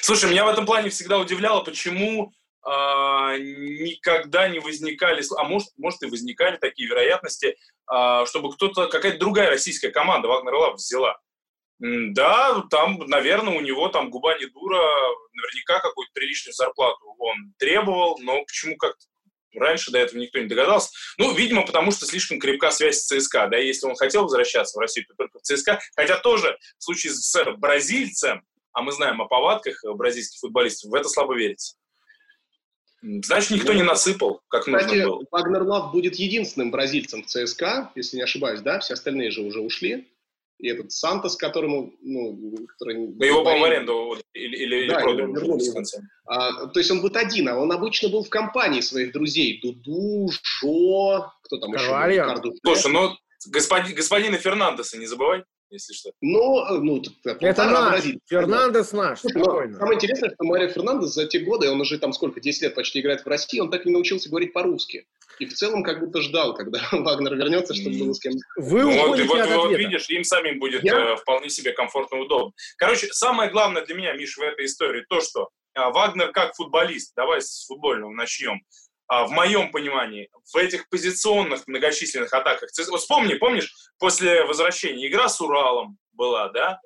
[0.00, 2.32] Слушай, меня в этом плане всегда удивляло, почему
[2.64, 9.18] а, никогда не возникали, а может, может и возникали такие вероятности, а, чтобы кто-то, какая-то
[9.18, 11.18] другая российская команда Вагнер Лав взяла.
[11.84, 14.80] Да, там, наверное, у него там губа не дура,
[15.32, 19.04] наверняка какую-то приличную зарплату он требовал, но почему как-то
[19.52, 20.90] раньше до этого никто не догадался.
[21.18, 23.48] Ну, видимо, потому что слишком крепка связь с ЦСКА.
[23.48, 25.80] Да, если он хотел возвращаться в Россию, то только в ЦСКА.
[25.96, 28.42] Хотя тоже в случае с бразильцем,
[28.72, 31.74] а мы знаем о повадках бразильских футболистов, в это слабо верится.
[33.02, 35.24] Значит, никто ну, не насыпал, как кстати, нужно было.
[35.32, 38.78] Вагнер Лав будет единственным бразильцем в ЦСКА, если не ошибаюсь, да?
[38.78, 40.11] Все остальные же уже ушли
[40.62, 43.08] и этот Сантос, которому, ну, который...
[43.08, 46.00] Но его, по-моему, аренду или, или, да, продали вернули в конце.
[46.24, 49.60] А, то есть он будет один, а он обычно был в компании своих друзей.
[49.60, 52.30] Дуду, Жо, кто там Карвальо.
[52.30, 52.40] еще?
[52.40, 52.54] Был?
[52.62, 53.10] Слушай, ну,
[53.48, 56.12] господин, господина Фернандеса не забывай если что.
[56.20, 57.02] Ну, ну
[57.40, 58.04] это наш.
[58.28, 59.20] Фернандес наш.
[59.20, 59.78] Спокойно.
[59.78, 63.00] Самое интересное, что Марио Фернандес за те годы, он уже там сколько, 10 лет почти
[63.00, 65.06] играет в России, он так и научился говорить по-русски.
[65.38, 68.34] И в целом как будто ждал, когда Вагнер вернется, чтобы было с кем...
[68.56, 71.14] Вы ну, вот, вот, вот видишь, им самим будет Я?
[71.14, 72.52] э, вполне себе комфортно и удобно.
[72.76, 77.12] Короче, самое главное для меня, Миш, в этой истории, то, что э, Вагнер как футболист,
[77.16, 78.60] давай с футбольного начнем,
[79.20, 82.70] в моем понимании, в этих позиционных многочисленных атаках.
[82.88, 86.80] Вот вспомни, помнишь, после возвращения игра с Уралом была, да?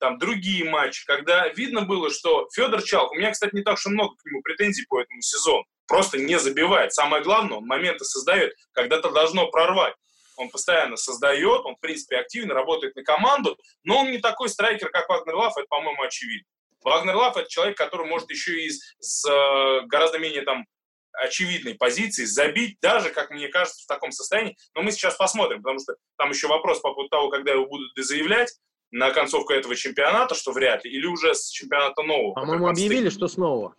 [0.00, 3.88] Там другие матчи, когда видно было, что Федор Чалк, у меня, кстати, не так и
[3.90, 6.92] много к нему претензий по этому сезону, просто не забивает.
[6.92, 9.94] Самое главное, он моменты создает, когда-то должно прорвать.
[10.36, 14.90] Он постоянно создает, он, в принципе, активно работает на команду, но он не такой страйкер,
[14.90, 16.48] как Вагнер Лав, это, по-моему, очевидно.
[16.82, 20.64] Вагнер Лав– это человек, который может еще и с, с э, гораздо менее там
[21.18, 24.56] очевидной позиции забить, даже, как мне кажется, в таком состоянии.
[24.74, 27.90] Но мы сейчас посмотрим, потому что там еще вопрос по поводу того, когда его будут
[27.96, 28.56] заявлять
[28.90, 32.34] на концовку этого чемпионата, что вряд ли, или уже с чемпионата нового.
[32.34, 33.74] По-моему, объявили, что снова.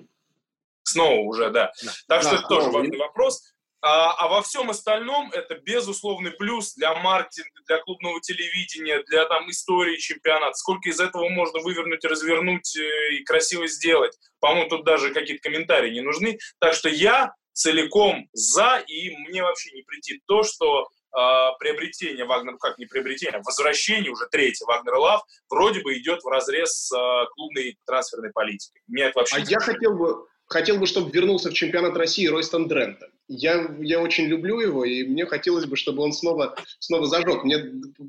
[0.83, 1.71] Снова уже, да.
[1.83, 1.91] да.
[2.07, 3.43] Так да, что это тоже важный вопрос.
[3.81, 9.49] А, а во всем остальном это безусловный плюс для маркетинга, для клубного телевидения, для там
[9.49, 10.53] истории чемпионата.
[10.55, 14.17] Сколько из этого можно вывернуть, развернуть э, и красиво сделать.
[14.41, 16.37] По-моему, тут даже какие-то комментарии не нужны.
[16.59, 21.17] Так что я целиком за, и мне вообще не прийти то, что э,
[21.59, 26.27] приобретение Вагнер, как не приобретение, а возвращение уже третье Вагнер Лав вроде бы идет в
[26.27, 28.81] разрез с э, клубной трансферной политикой.
[28.87, 32.67] Мне это вообще а я хотел бы хотел бы, чтобы вернулся в чемпионат России Ройстон
[32.67, 33.09] Дрента.
[33.31, 37.43] Я, я очень люблю его, и мне хотелось бы, чтобы он снова, снова зажег.
[37.43, 37.63] Мне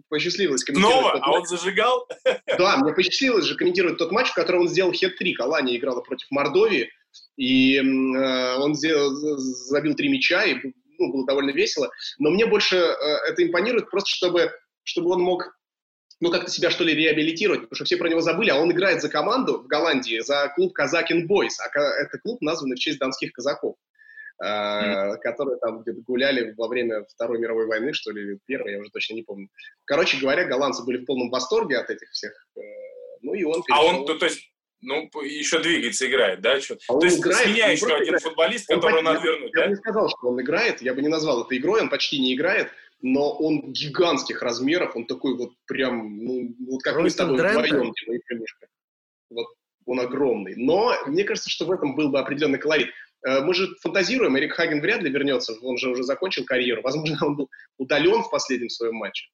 [0.08, 1.20] посчастливилось комментировать Снова?
[1.22, 2.08] А он зажигал?
[2.58, 5.38] Да, мне посчастливилось же комментировать тот матч, в котором он сделал хет-трик.
[5.40, 6.90] Алания играла против Мордовии,
[7.36, 10.56] и э, он сделал, забил три мяча, и
[10.98, 11.90] ну, было довольно весело.
[12.18, 12.92] Но мне больше э,
[13.28, 14.50] это импонирует просто, чтобы,
[14.84, 15.54] чтобы он мог
[16.20, 19.02] ну, как-то себя, что ли, реабилитировать, потому что все про него забыли, а он играет
[19.02, 23.32] за команду в Голландии, за клуб Казакин Бойс, а это клуб, названный в честь донских
[23.32, 23.76] казаков,
[24.42, 25.18] mm-hmm.
[25.18, 29.14] которые там где-то гуляли во время Второй мировой войны, что ли, Первой, я уже точно
[29.14, 29.48] не помню.
[29.84, 32.60] Короче говоря, голландцы были в полном восторге от этих всех, э,
[33.22, 33.62] ну, и он...
[33.62, 33.82] Перешел...
[33.82, 34.40] А он, то, то есть,
[34.80, 36.60] ну, еще двигается, играет, да?
[36.60, 36.78] Что?
[36.88, 38.22] А то есть играет, с меня еще один играет.
[38.22, 39.60] футболист, которого надо вернуть, я да?
[39.60, 42.18] Я бы не сказал, что он играет, я бы не назвал это игрой, он почти
[42.18, 42.70] не играет,
[43.02, 47.64] но он гигантских размеров, он такой вот прям, ну, вот как Ройстон мы с тобой
[47.66, 48.20] вдвоем, Дима и
[49.30, 49.46] Вот
[49.86, 50.54] он огромный.
[50.56, 52.90] Но мне кажется, что в этом был бы определенный колорит.
[53.26, 56.82] Э, мы же фантазируем, Эрик Хаген вряд ли вернется, он же уже закончил карьеру.
[56.84, 59.28] Возможно, он был удален в последнем своем матче.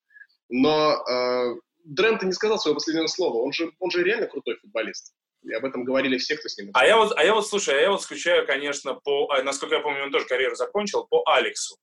[0.48, 3.38] Но э, Дрэмптон не сказал своего последнего слова.
[3.38, 5.12] Он же, он же реально крутой футболист.
[5.42, 6.70] И об этом говорили все, кто с ним.
[6.74, 9.76] А я вот, а я вот, слушай, а я вот скучаю, конечно, по, а, насколько
[9.76, 11.76] я помню, он тоже карьеру закончил, по Алексу.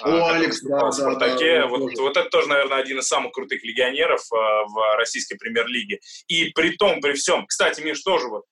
[0.00, 1.56] О, а, Алекс, да, в Спартаке.
[1.56, 5.36] Да, да, вот, вот это тоже, наверное, один из самых крутых легионеров а, в российской
[5.36, 5.98] премьер-лиге.
[6.28, 8.44] И при том, при всем, кстати, Миш, тоже вот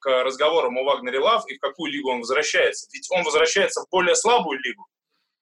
[0.00, 2.88] к разговорам о Вагнере Лав и в какую лигу он возвращается.
[2.92, 4.86] Ведь он возвращается в более слабую лигу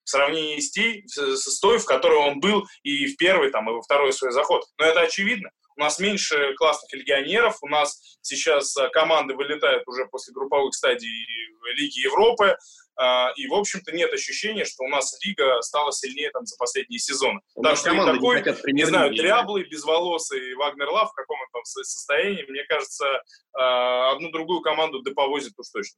[0.05, 3.73] в сравнении с, той, с той, в которой он был и в первый, там, и
[3.73, 4.63] во второй свой заход.
[4.77, 5.49] Но это очевидно.
[5.77, 11.09] У нас меньше классных легионеров, у нас сейчас а, команды вылетают уже после групповых стадий
[11.75, 12.55] Лиги Европы,
[13.35, 17.41] и, в общем-то, нет ощущения, что у нас лига стала сильнее там за последние сезоны.
[17.55, 21.47] У так что и такой, не, не знаю, дряблый, безволосый Вагнер Лав в каком он
[21.51, 23.05] там состоянии, мне кажется,
[23.53, 25.97] а, одну другую команду доповозит уж точно.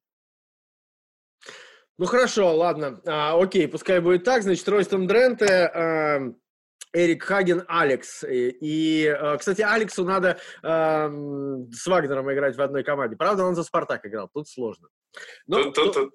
[1.98, 3.02] Ну хорошо, ладно.
[3.08, 4.44] А, окей, пускай будет так.
[4.44, 6.20] Значит, Ройстон Дренте, а,
[6.94, 8.24] Эрик Хаген, Алекс.
[8.24, 11.10] И, и, а, кстати, Алексу надо а,
[11.72, 13.16] с Вагнером играть в одной команде.
[13.16, 14.30] Правда, он за Спартак играл.
[14.32, 14.90] Тут сложно.
[15.48, 16.14] Но, тут, тут, тут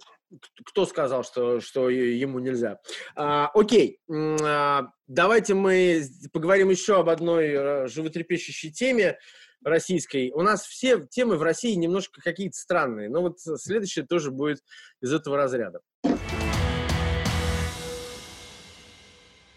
[0.65, 2.79] кто сказал, что, что ему нельзя?
[3.15, 9.19] А, окей, а, давайте мы поговорим еще об одной э, животрепещущей теме
[9.65, 10.31] российской.
[10.33, 14.63] У нас все темы в России немножко какие-то странные, но вот следующее тоже будет
[15.01, 15.81] из этого разряда.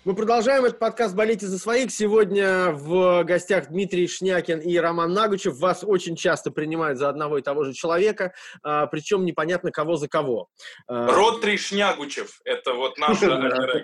[0.06, 1.89] Мы продолжаем этот подкаст «Болейте за своих».
[1.89, 5.58] Сегодня в гостях Дмитрий Шнякин и Роман Нагучев.
[5.58, 10.08] Вас очень часто принимают за одного и того же человека, а, причем непонятно кого за
[10.08, 10.50] кого.
[10.88, 13.84] А, Ротри Шнягучев– это вот наша альтер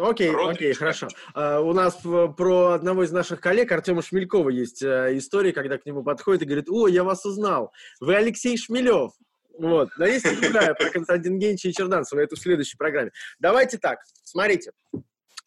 [0.00, 1.08] Окей, окей, хорошо.
[1.34, 1.98] Uh, у нас
[2.38, 6.46] про одного из наших коллег, Артема Шмелькова, есть uh, история, когда к нему подходит и
[6.46, 7.70] говорит, о, я вас узнал,
[8.00, 9.12] вы Алексей Шмелев.
[9.58, 9.90] Вот.
[9.98, 13.10] Но есть другая про Константина Генча и Черданцева, это в следующей программе.
[13.40, 14.70] Давайте так, смотрите.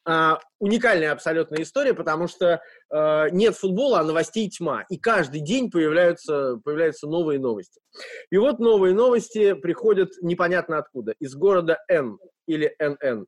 [0.04, 2.60] Uh, уникальная абсолютная история, потому что
[2.92, 4.84] uh, нет футбола, а новостей тьма.
[4.90, 7.80] И каждый день появляются, появляются новые новости.
[8.32, 11.14] И вот новые новости приходят непонятно откуда.
[11.20, 13.28] Из города Н или НН.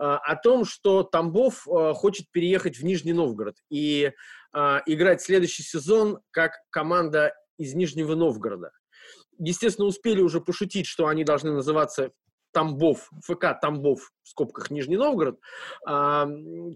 [0.00, 4.10] Uh, о том, что Тамбов хочет переехать в Нижний Новгород и
[4.54, 8.70] играть следующий сезон как команда из Нижнего Новгорода
[9.38, 12.12] естественно, успели уже пошутить, что они должны называться
[12.52, 15.38] Тамбов, ФК Тамбов, в скобках Нижний Новгород.
[15.86, 16.26] А,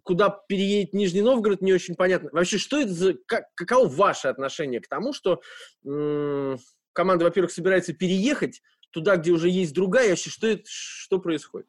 [0.02, 2.28] куда переедет Нижний Новгород, не очень понятно.
[2.32, 3.14] Вообще, что это за...
[3.26, 5.40] Как, каково ваше отношение к тому, что
[5.86, 6.58] м-
[6.92, 11.68] команда, во-первых, собирается переехать туда, где уже есть другая, вообще, что, это, что происходит?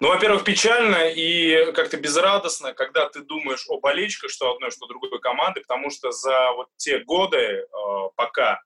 [0.00, 5.20] Ну, во-первых, печально и как-то безрадостно, когда ты думаешь о болельщиках, что одной, что другой
[5.20, 7.66] команды, потому что за вот те годы, э,
[8.16, 8.62] пока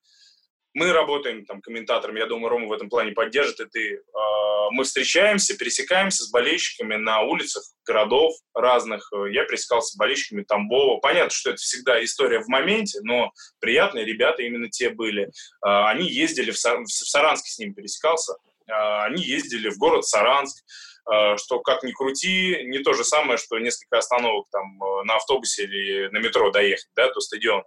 [0.74, 4.02] мы работаем там комментаторами, я думаю, Рома в этом плане поддержит, и ты.
[4.12, 9.08] А, мы встречаемся, пересекаемся с болельщиками на улицах городов разных.
[9.30, 10.98] Я пересекался с болельщиками Тамбова.
[10.98, 15.30] Понятно, что это всегда история в моменте, но приятные ребята именно те были.
[15.60, 16.80] А, они ездили в, Сар...
[16.82, 18.34] в Саранске с ними пересекался.
[18.68, 20.64] А, они ездили в город Саранск.
[21.10, 25.16] Э, что как ни крути, не то же самое, что несколько остановок там э, на
[25.16, 27.64] автобусе или на метро доехать, да, до стадиона.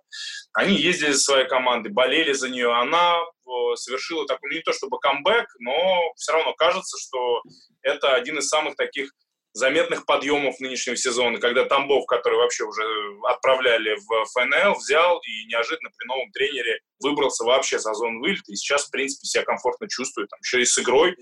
[0.53, 2.73] Они ездили за своей командой, болели за нее.
[2.73, 7.43] Она э, совершила такой, не то чтобы камбэк, но все равно кажется, что
[7.83, 9.11] это один из самых таких
[9.53, 12.83] заметных подъемов нынешнего сезона, когда Тамбов, который вообще уже
[13.23, 18.55] отправляли в ФНЛ, взял и неожиданно при новом тренере выбрался вообще за зону вылета, и
[18.55, 21.15] сейчас, в принципе, себя комфортно чувствует, там, еще и с игрой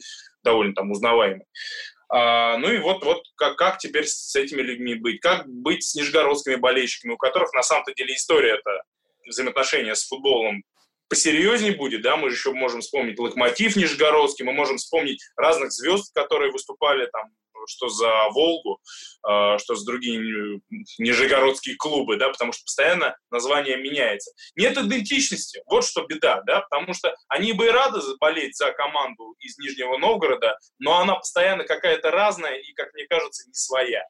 [0.43, 1.45] довольно там узнаваемый.
[2.09, 5.19] А, ну и вот, вот как, как теперь с этими людьми быть?
[5.21, 8.83] Как быть с нижегородскими болельщиками, у которых на самом-то деле история это
[9.25, 10.63] взаимоотношения с футболом
[11.07, 16.13] посерьезнее будет, да, мы же еще можем вспомнить Локомотив Нижегородский, мы можем вспомнить разных звезд,
[16.13, 17.29] которые выступали там
[17.67, 18.79] что за Волгу,
[19.23, 20.61] а, что за другие
[20.97, 24.31] нижегородские клубы, да, потому что постоянно название меняется.
[24.55, 29.35] Нет идентичности, вот что беда, да, потому что они бы и рады болеть за команду
[29.39, 34.03] из Нижнего Новгорода, но она постоянно какая-то разная и, как мне кажется, не своя.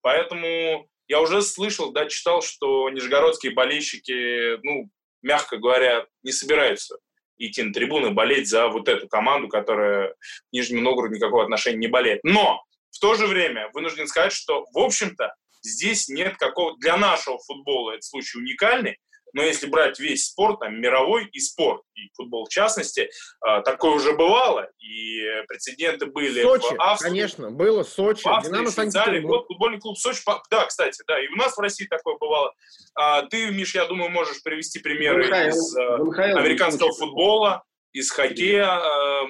[0.00, 4.90] Поэтому я уже слышал, да, читал, что нижегородские болельщики, ну,
[5.22, 6.98] мягко говоря, не собираются
[7.38, 10.16] идти на трибуны, болеть за вот эту команду, которая к
[10.52, 12.20] Нижнему Новгороду никакого отношения не болеет.
[12.24, 12.62] Но
[12.98, 15.32] в то же время вынужден сказать, что, в общем-то,
[15.62, 16.76] здесь нет какого...
[16.78, 18.98] Для нашего футбола этот случай уникальный,
[19.34, 23.92] но если брать весь спорт, там, мировой и спорт, и футбол в частности, э, такое
[23.92, 27.08] уже бывало, и прецеденты были Сочи, в Австрии.
[27.10, 31.28] конечно, было Сочи, в Австрии, Динамо Швейцарии, вот футбольный клуб Сочи, да, кстати, да, и
[31.28, 32.52] у нас в России такое бывало.
[32.96, 36.98] А, ты, Миш, я думаю, можешь привести примеры НХЛ, из э, американского Сочи.
[36.98, 37.62] футбола,
[37.92, 39.26] из хоккея э,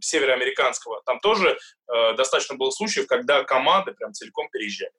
[0.00, 1.02] североамериканского.
[1.06, 4.92] Там тоже э, достаточно было случаев, когда команды прям целиком переезжали.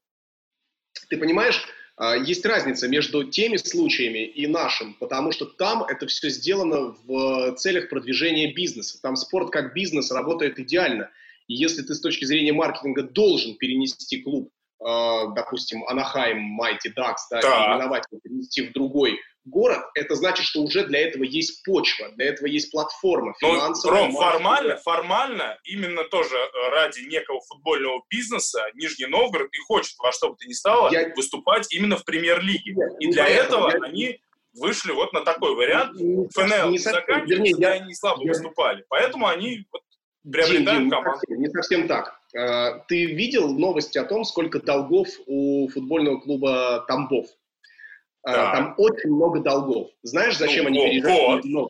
[1.09, 1.61] Ты понимаешь,
[1.97, 7.55] а, есть разница между теми случаями и нашим, потому что там это все сделано в
[7.55, 8.99] целях продвижения бизнеса.
[9.01, 11.09] Там спорт как бизнес работает идеально.
[11.47, 14.49] И если ты с точки зрения маркетинга должен перенести клуб,
[14.83, 18.01] а, допустим, Анахайм, Майти, Дакс, да, да.
[18.23, 22.71] перенести в другой город, это значит, что уже для этого есть почва, для этого есть
[22.71, 24.01] платформа ну, финансовая.
[24.01, 30.11] Ром, формально, формально, именно тоже э, ради некого футбольного бизнеса Нижний Новгород и хочет во
[30.11, 31.13] что бы то ни стало я...
[31.15, 32.75] выступать именно в премьер-лиге.
[32.99, 33.83] И для этого я...
[33.83, 34.19] они
[34.53, 35.99] вышли вот на такой вариант.
[35.99, 38.29] Не, ФНЛ не заканчивается, вернее, я, они слабо я...
[38.29, 38.83] выступали.
[38.89, 39.81] Поэтому они вот
[40.31, 41.11] приобретают Дим, команду.
[41.11, 42.19] Не совсем, не совсем так.
[42.35, 47.27] Э, ты видел новости о том, сколько долгов у футбольного клуба Тамбов?
[48.25, 48.51] А, да.
[48.51, 49.91] Там очень много долгов.
[50.01, 51.45] Знаешь, зачем ну, они вот, переезжают?
[51.45, 51.69] Вот.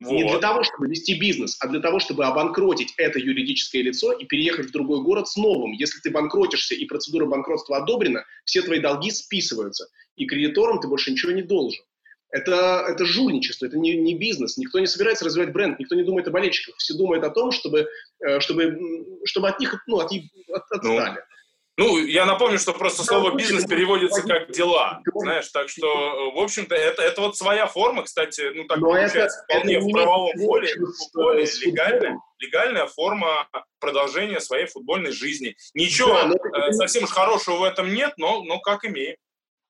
[0.00, 4.24] Не для того, чтобы вести бизнес, а для того, чтобы обанкротить это юридическое лицо и
[4.24, 5.72] переехать в другой город с новым.
[5.72, 11.10] Если ты банкротишься и процедура банкротства одобрена, все твои долги списываются, и кредиторам ты больше
[11.10, 11.82] ничего не должен.
[12.30, 14.56] Это, это жульничество, это не, не бизнес.
[14.58, 16.76] Никто не собирается развивать бренд, никто не думает о болельщиках.
[16.78, 17.86] Все думают о том, чтобы,
[18.26, 18.76] э, чтобы,
[19.24, 21.18] чтобы от них ну, от, от, отстали.
[21.18, 21.33] Ну.
[21.76, 26.74] Ну, я напомню, что просто слово «бизнес» переводится как «дела», знаешь, так что, в общем-то,
[26.74, 30.32] это, это вот своя форма, кстати, ну, так Но получается, это, вполне это в правовом
[30.46, 30.72] поле,
[31.12, 33.48] поле легальная, легальная форма
[33.80, 35.56] продолжения своей футбольной жизни.
[35.74, 39.16] Ничего да, это, совсем уж хорошего в этом нет, но, но как имеем.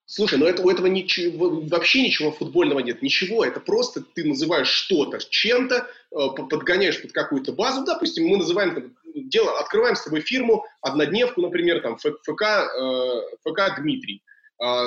[0.07, 4.68] Слушай, но это, у этого ничего, вообще ничего футбольного нет, ничего, это просто ты называешь
[4.68, 5.76] что-то чем-то,
[6.11, 6.16] э,
[6.50, 11.80] подгоняешь под какую-то базу, допустим, мы называем там, дело, открываем с тобой фирму, однодневку, например,
[11.80, 14.22] там, ФК, э, ФК Дмитрий,
[14.62, 14.86] э,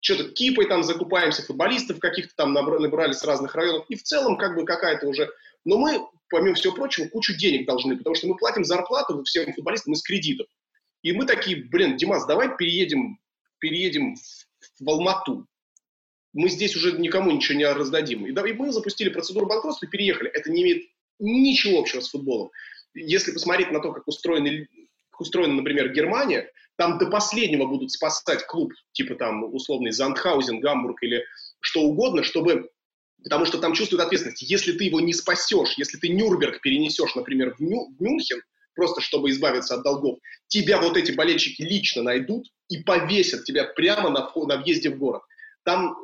[0.00, 4.54] что-то кипой там закупаемся, футболистов каких-то там набрали с разных районов, и в целом как
[4.54, 5.30] бы какая-то уже...
[5.64, 9.94] Но мы, помимо всего прочего, кучу денег должны, потому что мы платим зарплату всем футболистам
[9.94, 10.46] из кредитов.
[11.02, 13.18] И мы такие, блин, Димас, давай переедем
[13.58, 15.46] переедем в, в Алмату.
[16.32, 18.26] Мы здесь уже никому ничего не раздадим.
[18.26, 20.30] И, да, и мы запустили процедуру банкротства и переехали.
[20.30, 20.84] Это не имеет
[21.18, 22.50] ничего общего с футболом.
[22.96, 24.66] Если посмотреть на то, как устроена,
[25.10, 31.02] как устроена например, Германия, там до последнего будут спасать клуб, типа там условный Зандхаузен, Гамбург
[31.02, 31.24] или
[31.60, 32.70] что угодно, чтобы
[33.24, 34.42] потому что там чувствуют ответственность.
[34.42, 38.40] Если ты его не спасешь, если ты Нюрнберг перенесешь, например, в, Мю, в Мюнхен,
[38.74, 44.10] просто чтобы избавиться от долгов, тебя вот эти болельщики лично найдут и повесят тебя прямо
[44.10, 45.22] на, на въезде в город.
[45.64, 45.96] Там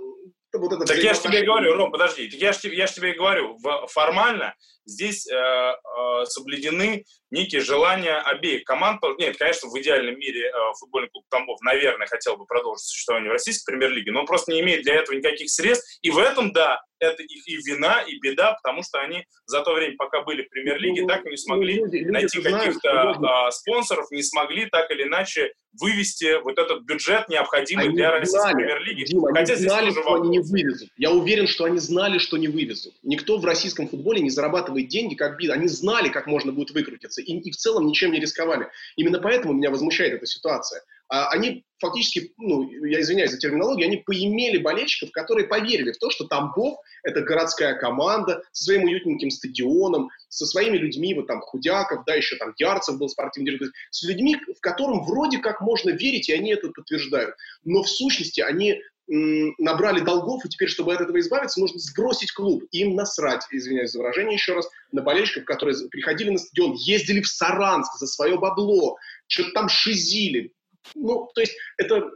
[0.59, 3.59] вот это так я же тебе говорю, Ром, подожди, я же я ж тебе говорю,
[3.89, 9.01] формально здесь э, э, соблюдены некие желания обеих команд.
[9.19, 13.33] Нет, конечно, в идеальном мире э, футбольный клуб Тамбов, наверное, хотел бы продолжить существование в
[13.33, 15.99] российской премьер-лиге, но он просто не имеет для этого никаких средств.
[16.03, 19.75] И в этом, да, это их и вина, и беда, потому что они за то
[19.75, 24.11] время, пока были в премьер-лиге, ну, так и не смогли люди, найти каких-то а, спонсоров,
[24.11, 29.05] не смогли так или иначе вывести вот этот бюджет, необходимый они для российской премьер-лиги.
[29.05, 30.91] Дима, Хотя они знали, что они не вывезут.
[30.97, 32.95] Я уверен, что они знали, что не вывезут.
[33.03, 35.57] Никто в российском футболе не зарабатывает деньги как бизнес.
[35.57, 37.22] Они знали, как можно будет выкрутиться.
[37.23, 38.69] И, и в целом ничем не рисковали.
[38.97, 40.83] Именно поэтому меня возмущает эта ситуация.
[41.09, 46.11] А, они фактически, ну, я извиняюсь за терминологию, они поимели болельщиков, которые поверили в то,
[46.11, 52.05] что Тамбов– это городская команда со своим уютненьким стадионом, со своими людьми, вот там Худяков,
[52.07, 56.31] да, еще там Ярцев был спортивный директор, с людьми, в которым вроде как можно верить,
[56.31, 57.35] и они это подтверждают.
[57.65, 58.81] Но в сущности они
[59.15, 62.65] набрали долгов, и теперь, чтобы от этого избавиться, нужно сбросить клуб.
[62.71, 67.29] Им насрать, извиняюсь за выражение еще раз, на болельщиков, которые приходили на стадион, ездили в
[67.29, 68.97] Саранск за свое бабло,
[69.27, 70.53] что-то там шизили,
[70.95, 72.11] ну, то есть это,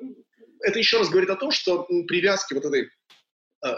[0.61, 2.89] это еще раз говорит о том, что привязки вот этой
[3.65, 3.69] э,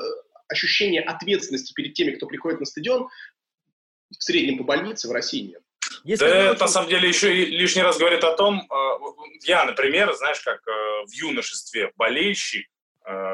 [0.48, 3.08] ощущения ответственности перед теми, кто приходит на стадион,
[4.10, 5.62] в среднем по больнице в России нет.
[6.04, 8.98] Если да, это, на самом деле, еще и лишний раз говорит о том, э,
[9.42, 12.66] я, например, знаешь, как э, в юношестве болельщик,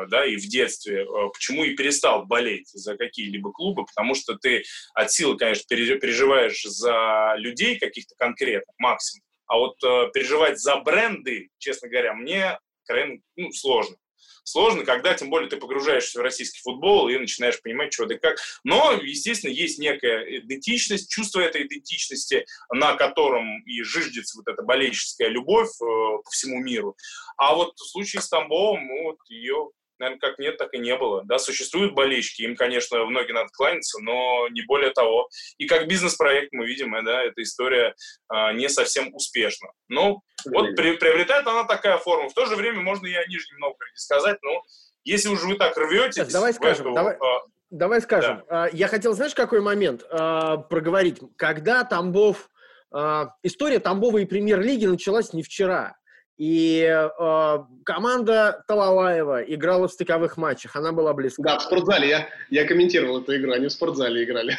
[0.09, 4.63] да, и в детстве, э, почему и перестал болеть за какие-либо клубы, потому что ты
[4.95, 11.49] от силы, конечно, переживаешь за людей каких-то конкретных, максимум, а вот э, переживать за бренды,
[11.59, 13.97] честно говоря, мне крайне ну, сложно.
[14.45, 18.37] Сложно, когда, тем более, ты погружаешься в российский футбол и начинаешь понимать, что да как.
[18.63, 25.29] Но, естественно, есть некая идентичность, чувство этой идентичности, на котором и жиждется вот эта болельческая
[25.29, 26.97] любовь э, по всему миру.
[27.37, 30.97] А вот в случае с Тамбовым, ну, вот ее наверное, как нет, так и не
[30.97, 31.25] было.
[31.25, 35.29] Да, существуют болельщики, им, конечно, в ноги надо кланяться, но не более того.
[35.59, 37.95] И как бизнес-проект мы видим, э, да, эта история
[38.29, 39.69] а, не совсем успешна.
[39.89, 42.29] Ну, вот при, приобретает она такая форма.
[42.29, 44.63] В то же время можно и о Нижнем Новгороде сказать, но
[45.05, 46.33] если уже вы так рветесь...
[46.33, 47.15] Давай скажем, эту, давай...
[47.15, 48.43] А, давай скажем.
[48.49, 48.69] Да.
[48.73, 51.21] Я хотел, знаешь, какой момент проговорить?
[51.37, 52.49] Когда Тамбов...
[53.43, 55.97] История Тамбова и премьер-лиги началась не вчера.
[56.37, 61.43] И э, команда Талалаева играла в стыковых матчах, она была близка.
[61.43, 64.57] Да, в спортзале, я, я комментировал эту игру, они в спортзале играли.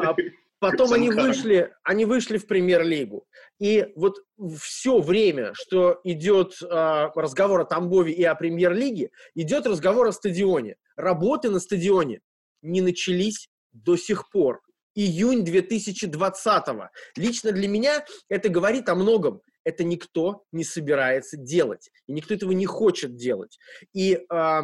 [0.00, 0.14] А
[0.58, 3.26] потом они вышли, они вышли в премьер-лигу.
[3.60, 4.16] И вот
[4.60, 6.66] все время, что идет э,
[7.14, 10.76] разговор о Тамбове и о премьер-лиге, идет разговор о стадионе.
[10.96, 12.20] Работы на стадионе
[12.62, 14.60] не начались до сих пор
[14.94, 16.88] июнь 2020-го.
[17.16, 21.90] Лично для меня это говорит о многом это никто не собирается делать.
[22.06, 23.58] И никто этого не хочет делать.
[23.92, 24.60] И э,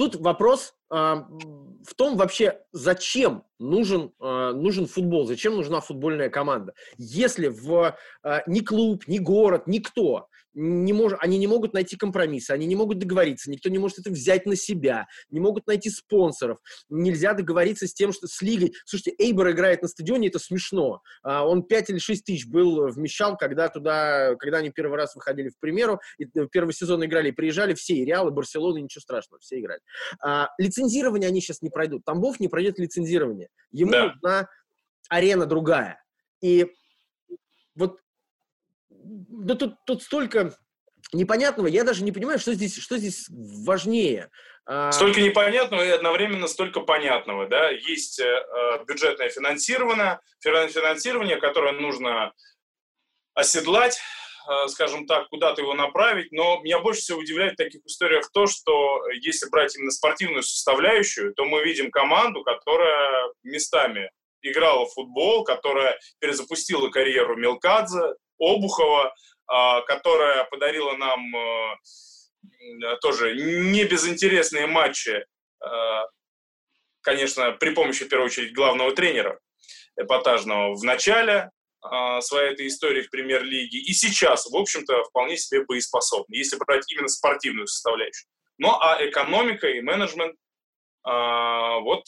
[0.00, 6.72] тут вопрос э, в том вообще, зачем нужен, э, нужен футбол, зачем нужна футбольная команда.
[6.96, 7.94] Если в
[8.24, 11.12] э, ни клуб, ни город, никто не мож...
[11.20, 14.56] они не могут найти компромиссы, они не могут договориться, никто не может это взять на
[14.56, 18.72] себя, не могут найти спонсоров, нельзя договориться с тем, что с лигой...
[18.84, 21.02] Слушайте, Эйбор играет на стадионе, это смешно.
[21.22, 25.48] А, он 5 или 6 тысяч был, вмещал, когда туда, когда они первый раз выходили
[25.48, 29.40] в примеру, и э, первый сезон играли, приезжали все, и Реал, и Барселона, ничего страшного,
[29.40, 29.80] все играли.
[30.22, 32.04] А, лицензирование они сейчас не пройдут.
[32.04, 33.48] Тамбов не пройдет лицензирование.
[33.70, 34.12] Ему да.
[34.12, 34.48] нужна
[35.08, 36.02] арена другая.
[36.40, 36.66] И
[37.74, 37.98] вот
[39.02, 40.52] да тут, тут столько
[41.12, 44.30] непонятного, я даже не понимаю, что здесь, что здесь важнее.
[44.66, 47.70] А, столько непонятного и одновременно столько понятного, да.
[47.70, 52.32] Есть э, э бюджетное финансирование, финансирование, которое нужно
[53.34, 53.98] оседлать,
[54.48, 58.46] э, скажем так, куда-то его направить, но меня больше всего удивляет в таких историях то,
[58.46, 64.10] что если брать именно спортивную составляющую, то мы видим команду, которая местами
[64.42, 69.14] играла в футбол, которая перезапустила карьеру Мелкадзе, Обухова,
[69.46, 71.76] а, которая подарила нам э,
[73.00, 75.24] тоже не безинтересные матчи,
[75.64, 76.02] э,
[77.02, 79.38] конечно, при помощи, в первую очередь, главного тренера
[79.96, 81.50] эпатажного в начале
[81.82, 86.90] а, своей этой истории в премьер-лиге, и сейчас, в общем-то, вполне себе боеспособны, если брать
[86.92, 88.28] именно спортивную составляющую.
[88.58, 90.36] Ну, а экономика и менеджмент
[91.02, 92.04] а, вот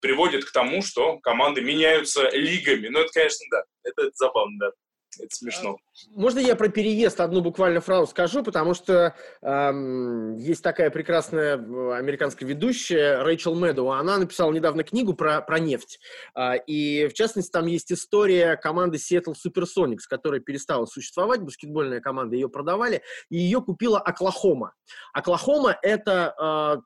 [0.00, 2.88] приводит к тому, что команды меняются лигами.
[2.88, 4.70] Ну, это, конечно, да, это, это забавно, да.
[5.18, 5.76] Это смешно.
[6.10, 11.92] Можно я про переезд одну буквально фразу скажу, потому что эм, есть такая прекрасная э,
[11.96, 13.90] американская ведущая Рэйчел Мэдоу.
[13.90, 15.98] Она написала недавно книгу про, про нефть.
[16.36, 22.36] Э, и, в частности, там есть история команды Seattle Supersonics, которая перестала существовать, баскетбольная команда,
[22.36, 24.74] ее продавали, и ее купила Оклахома.
[25.12, 26.34] Оклахома это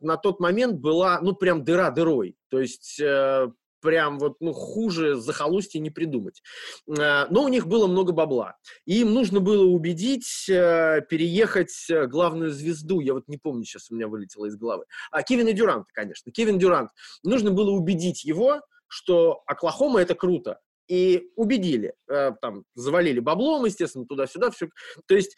[0.00, 2.36] э, на тот момент была, ну, прям дыра дырой.
[2.48, 3.48] То есть э,
[3.84, 6.42] прям вот, ну, хуже захолустья не придумать.
[6.88, 8.56] Э, но у них было много бабла.
[8.86, 13.94] Им нужно было убедить э, переехать э, главную звезду, я вот не помню, сейчас у
[13.94, 16.32] меня вылетело из головы, а Кевина Дюранта, конечно.
[16.32, 16.90] Кевин Дюрант.
[17.22, 20.60] Нужно было убедить его, что Оклахома это круто.
[20.88, 24.68] И убедили, там, завалили баблом, естественно, туда-сюда, все.
[25.06, 25.34] То есть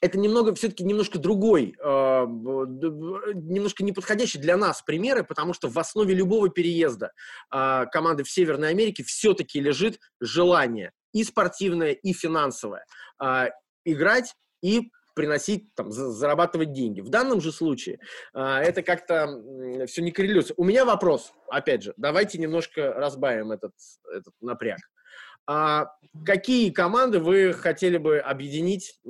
[0.00, 6.14] это немного, все-таки немножко другой, э, немножко неподходящий для нас примеры, потому что в основе
[6.14, 7.12] любого переезда
[7.52, 12.84] э, команды в Северной Америке все-таки лежит желание и спортивное, и финансовое
[13.22, 13.48] э,
[13.84, 17.00] играть и приносить, там, зарабатывать деньги.
[17.00, 17.98] В данном же случае
[18.34, 20.54] э, это как-то э, все не коррелируется.
[20.56, 23.72] У меня вопрос, опять же, давайте немножко разбавим этот,
[24.12, 24.78] этот напряг.
[25.50, 25.92] А
[26.26, 29.00] какие команды вы хотели бы объединить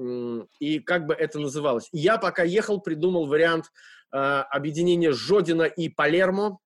[0.61, 1.89] и как бы это называлось?
[1.91, 3.67] Я пока ехал, придумал вариант
[4.13, 6.61] э, объединения Жодина и Палермо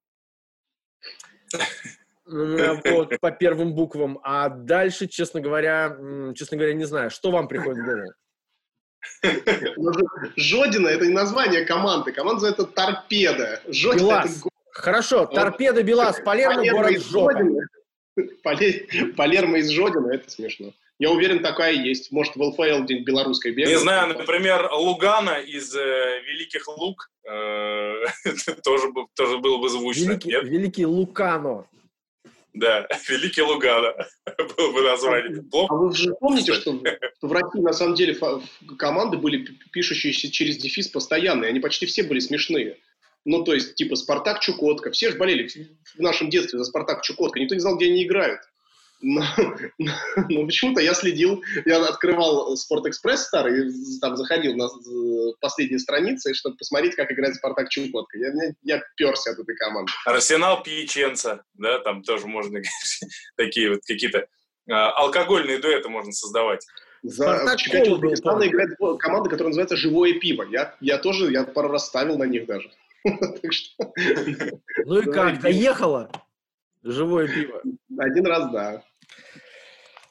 [2.26, 5.96] вот, по первым буквам, а дальше, честно говоря,
[6.34, 8.12] честно говоря, не знаю, что вам приходит в голову?
[10.36, 12.12] Жодина– это не название команды.
[12.12, 13.60] Команда называется «Торпеда».
[13.66, 14.24] Жодина.
[14.24, 14.28] Это...
[14.70, 17.40] Хорошо, «Торпеда», «Белас», «Палермо», город Жопа.
[19.16, 20.72] Палермо из Жодина, это смешно.
[20.98, 22.12] Я уверен, такая есть.
[22.12, 23.76] Может, в ЛФЛ где-нибудь белорусской бегает.
[23.76, 28.04] Не знаю, например, Лугана из э, Великих Лук э,
[28.62, 30.10] тоже, тоже было бы звучно.
[30.10, 31.66] Великий, Великий Лукано.
[32.54, 33.94] Да, Великий Лугана
[34.56, 35.42] было бы название.
[35.42, 35.74] Плохо?
[35.74, 38.16] А вы же помните, что, что в России на самом деле
[38.78, 42.78] команды были пишущиеся через дефис постоянно, и они почти все были смешные.
[43.24, 44.90] Ну, то есть, типа, Спартак Чукотка.
[44.90, 45.48] Все же болели
[45.96, 47.38] в нашем детстве за Спартак Чукотка.
[47.38, 48.40] Никто не знал, где они играют.
[49.02, 49.24] Но,
[49.78, 49.92] но,
[50.28, 54.68] но почему-то я следил, я открывал Спортэкспресс старый, там заходил на
[55.40, 58.16] последние страницы, чтобы посмотреть, как играет Спартак Чукотка.
[58.18, 59.90] Я, я, я перся от этой команды.
[60.06, 62.60] Арсенал Пьяченца, да, там тоже можно
[63.36, 64.26] такие вот какие-то
[64.70, 66.64] а, алкогольные дуэты можно создавать.
[67.02, 70.46] За Чикатило Дагестана играет команда, которая называется «Живое пиво».
[70.48, 72.70] Я, я тоже, я пару раз ставил на них даже.
[73.04, 76.10] Ну и как, доехало?
[76.82, 77.62] Живое пиво.
[77.98, 78.82] Один раз, да.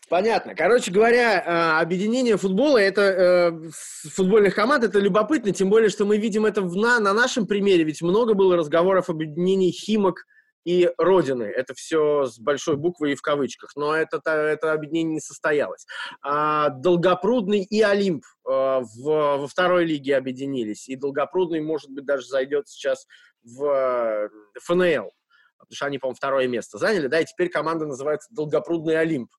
[0.10, 0.56] Понятно.
[0.56, 3.70] Короче говоря, э, объединение футбола, это э,
[4.14, 8.02] футбольных команд, это любопытно, тем более, что мы видим это на, на нашем примере, ведь
[8.02, 10.26] много было разговоров об объединении Химок
[10.64, 11.43] и Родины.
[11.43, 15.86] Это все с большой буквы и в кавычках, но это, это объединение не состоялось.
[16.22, 22.26] А, Долгопрудный и Олимп а, в, во второй лиге объединились, и Долгопрудный, может быть, даже
[22.28, 23.07] зайдет сейчас
[23.43, 24.30] в
[24.62, 25.12] ФНЛ,
[25.57, 29.32] потому что они, по-моему, второе место заняли, да, и теперь команда называется Долгопрудный Олимп.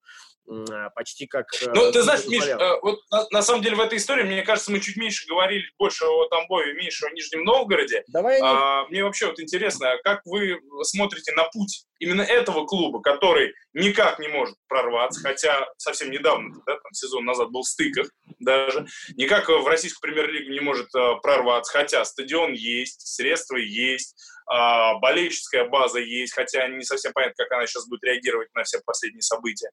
[0.49, 1.47] А, почти как...
[1.63, 4.43] Э, ну, ты знаешь, Миш, э, вот на, на самом деле в этой истории, мне
[4.43, 8.03] кажется, мы чуть меньше говорили, больше о Тамбове, меньше о Нижнем Новгороде.
[8.09, 13.55] Давай а, Мне вообще вот интересно, как вы смотрите на путь именно этого клуба, который
[13.73, 18.09] никак не может прорваться, хотя совсем недавно, да, там, сезон назад был в стыках
[18.41, 18.87] даже,
[19.17, 25.69] никак в российскую премьер-лигу не может э, прорваться, хотя стадион есть, средства есть, а, болельческая
[25.69, 29.71] база есть, хотя не совсем понятно, как она сейчас будет реагировать на все последние события.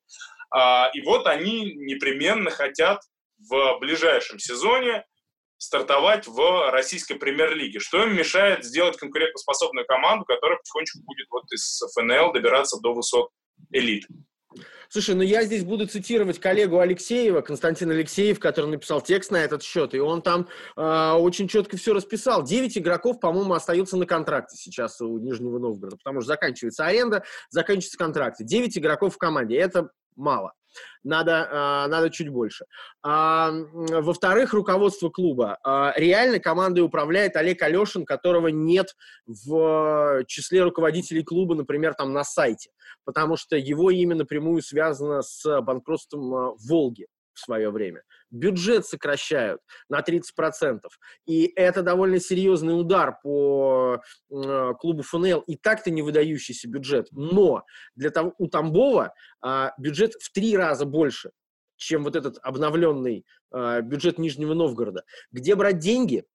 [0.52, 3.02] А, и вот они непременно хотят
[3.40, 5.04] в ближайшем сезоне
[5.60, 7.80] стартовать в российской премьер-лиге.
[7.80, 13.30] Что им мешает сделать конкурентоспособную команду, которая потихонечку будет вот из ФНЛ добираться до высот
[13.72, 14.08] элиты?
[14.92, 19.62] Слушай, ну я здесь буду цитировать коллегу Алексеева, Константин Алексеев, который написал текст на этот
[19.62, 22.42] счет, и он там э, очень четко все расписал.
[22.42, 28.00] Девять игроков, по-моему, остаются на контракте сейчас у Нижнего Новгорода, потому что заканчивается аренда, заканчиваются
[28.00, 28.44] контракты.
[28.44, 30.54] Девять игроков в команде, это мало.
[31.04, 32.66] Надо, а, надо чуть больше.
[33.02, 35.58] А, во-вторых, руководство клуба.
[35.64, 42.24] А, реально командой управляет Олег Алешин, которого нет в числе руководителей клуба, например, там на
[42.24, 42.72] сайте,
[43.06, 47.08] потому что его имя напрямую связано с банкротством Волги
[47.40, 48.04] свое время.
[48.32, 50.80] Бюджет сокращают на 30%.
[51.26, 55.42] И это довольно серьезный удар по э, клубу ФНЛ.
[55.42, 57.08] И так-то не выдающийся бюджет.
[57.12, 57.64] Но
[57.96, 59.14] для того, у Тамбова
[59.46, 61.32] э, бюджет в три раза больше,
[61.76, 65.04] чем вот этот обновленный э, бюджет Нижнего Новгорода.
[65.32, 66.26] Где брать деньги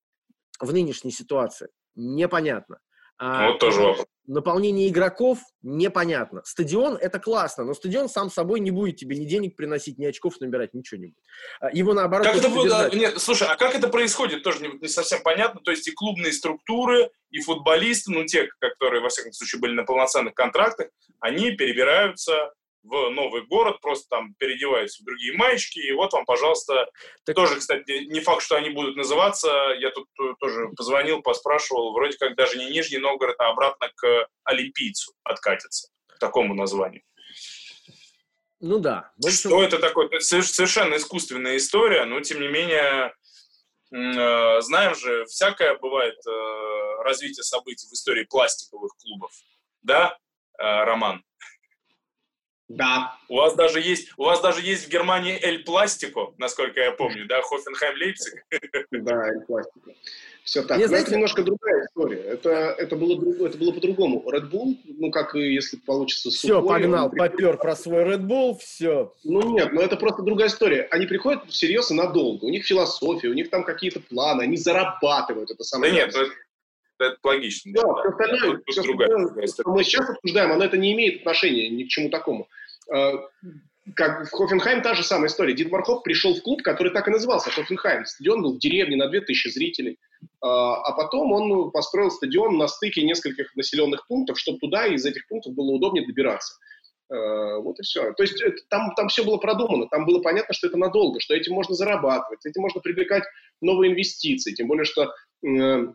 [0.59, 1.68] в нынешней ситуации?
[1.94, 2.80] Непонятно.
[3.18, 4.06] А, вот тоже вопрос.
[4.26, 6.40] Наполнение игроков непонятно.
[6.44, 10.40] Стадион это классно, но стадион сам собой не будет тебе ни денег приносить, ни очков
[10.40, 11.24] набирать, ничего не будет.
[11.60, 12.26] А, его наоборот.
[12.26, 12.72] Как это будет?
[12.72, 15.60] А, нет, слушай, а как это происходит, тоже не, не совсем понятно.
[15.60, 19.84] То есть и клубные структуры, и футболисты, ну те, которые во всяком случае были на
[19.84, 20.88] полноценных контрактах,
[21.20, 22.52] они перебираются
[22.85, 26.89] в новый город, просто там переодеваются в другие маечки, и вот вам, пожалуйста,
[27.24, 27.35] так...
[27.35, 30.07] тоже, кстати, не факт, что они будут называться, я тут
[30.39, 36.18] тоже позвонил, поспрашивал, вроде как даже не Нижний Новгород, а обратно к Олимпийцу откатится, к
[36.18, 37.03] такому названию.
[38.61, 39.12] Ну да.
[39.22, 39.51] Общем...
[39.51, 40.09] Что это такое?
[40.20, 43.12] Совершенно искусственная история, но тем не менее,
[43.93, 49.32] э, знаем же, всякое бывает э, развитие событий в истории пластиковых клубов.
[49.82, 50.16] Да,
[50.59, 51.22] э, Роман?
[52.68, 53.16] Да.
[53.28, 57.26] У вас даже есть, у вас даже есть в Германии Эль Пластико, насколько я помню,
[57.26, 58.42] да, Хофенхайм Лейпциг.
[58.90, 59.92] Да, Эль Пластико.
[60.44, 60.76] Все так.
[60.78, 62.18] Не, знаете, это немножко другая история.
[62.18, 64.22] Это, это было, это было по-другому.
[64.30, 66.28] Red Bull, ну, как и если получится...
[66.30, 67.16] Все, сухой, погнал, он...
[67.16, 69.14] попер про свой Red Bull, все.
[69.24, 70.86] Ну, нет, но это просто другая история.
[70.90, 72.44] Они приходят всерьез и надолго.
[72.44, 75.92] У них философия, у них там какие-то планы, они зарабатывают это самое.
[75.92, 76.26] Да нет, ну,
[76.99, 77.72] это, это логично.
[77.74, 78.09] Да, да.
[78.09, 82.11] остальное, все другая, другая мы сейчас обсуждаем, оно это не имеет отношения ни к чему
[82.11, 82.49] такому.
[82.92, 83.12] А,
[83.95, 85.55] как в Хофенхайм та же самая история.
[85.55, 88.07] Дитмар пришел в клуб, который так и назывался Хофенхайм.
[88.07, 89.99] Стадион был в деревне на 2000 зрителей.
[90.40, 95.28] А, а потом он построил стадион на стыке нескольких населенных пунктов, чтобы туда из этих
[95.28, 96.55] пунктов было удобнее добираться.
[97.11, 98.12] А, вот и все.
[98.14, 101.53] То есть там, там все было продумано, там было понятно, что это надолго, что этим
[101.53, 103.24] можно зарабатывать, этим можно привлекать
[103.61, 104.55] новые инвестиции.
[104.55, 105.12] Тем более, что
[105.47, 105.86] э,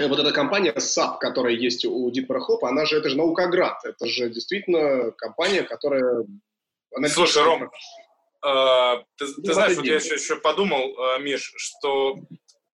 [0.00, 4.06] вот эта компания SAP, которая есть у Дитмара Хопа, она же, это же Наукоград, это
[4.06, 6.24] же действительно компания, которая...
[6.94, 12.18] Она Слушай, Ром, э, ты, ты знаешь, вот я еще, еще подумал, э, Миш, что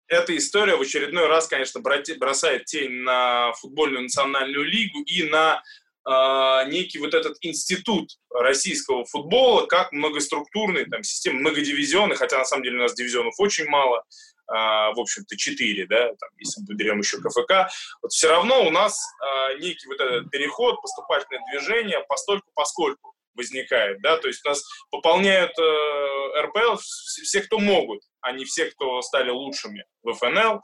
[0.07, 5.61] эта история в очередной раз, конечно, бросает тень на футбольную национальную лигу и на
[6.07, 12.63] э, некий вот этот институт российского футбола, как многоструктурный, там, система многодивизионный, хотя на самом
[12.63, 14.03] деле у нас дивизионов очень мало,
[14.47, 17.69] в общем-то, 4, да, там, если мы берем еще КФК,
[18.01, 24.01] вот все равно у нас а, некий вот этот переход, поступательное движение постольку поскольку возникает,
[24.01, 29.01] да, то есть у нас пополняют э, РПЛ все, кто могут, а не все, кто
[29.01, 30.61] стали лучшими в ФНЛ.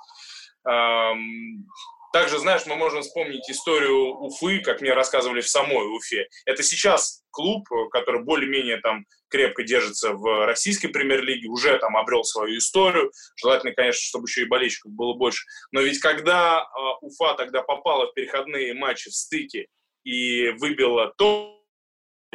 [0.66, 1.68] Эм,
[2.14, 6.28] Также, знаешь, мы можем вспомнить историю Уфы, как мне рассказывали в самой Уфе.
[6.46, 12.60] Это сейчас клуб, который более-менее там крепко держится в российской премьер-лиге, уже там обрел свою
[12.60, 13.12] историю.
[13.36, 15.44] Желательно, конечно, чтобы еще и болельщиков было больше.
[15.72, 19.66] Но ведь когда э, Уфа тогда попала в переходные матчи в стыке
[20.04, 21.63] и выбила то,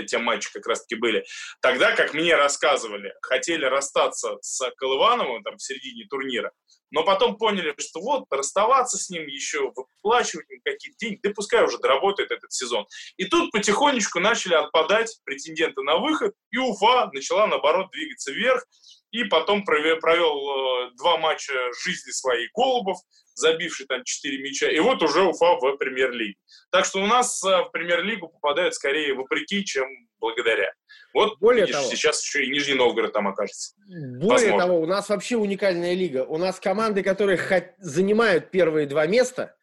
[0.05, 1.25] те матчи как раз-таки были.
[1.61, 6.53] Тогда, как мне рассказывали, хотели расстаться с Колывановым там, в середине турнира,
[6.91, 11.65] но потом поняли, что вот, расставаться с ним еще, выплачивать ему какие-то деньги, да пускай
[11.65, 12.87] уже доработает этот сезон.
[13.17, 18.65] И тут потихонечку начали отпадать претенденты на выход, и Уфа начала, наоборот, двигаться вверх,
[19.11, 21.53] и потом провел, провел э, два матча
[21.83, 22.99] жизни своей Голубов,
[23.35, 26.35] забивший там 4 мяча, и вот уже Уфа в премьер-лиге.
[26.71, 29.87] Так что у нас э, в премьер-лигу попадают скорее вопреки, чем
[30.21, 30.73] благодаря.
[31.15, 33.75] Вот Более видишь, того, сейчас еще и Нижний Новгород там окажется.
[33.87, 34.59] Более Возможно.
[34.59, 36.25] того, у нас вообще уникальная лига.
[36.25, 37.39] У нас команды, которые
[37.79, 39.57] занимают первые два места,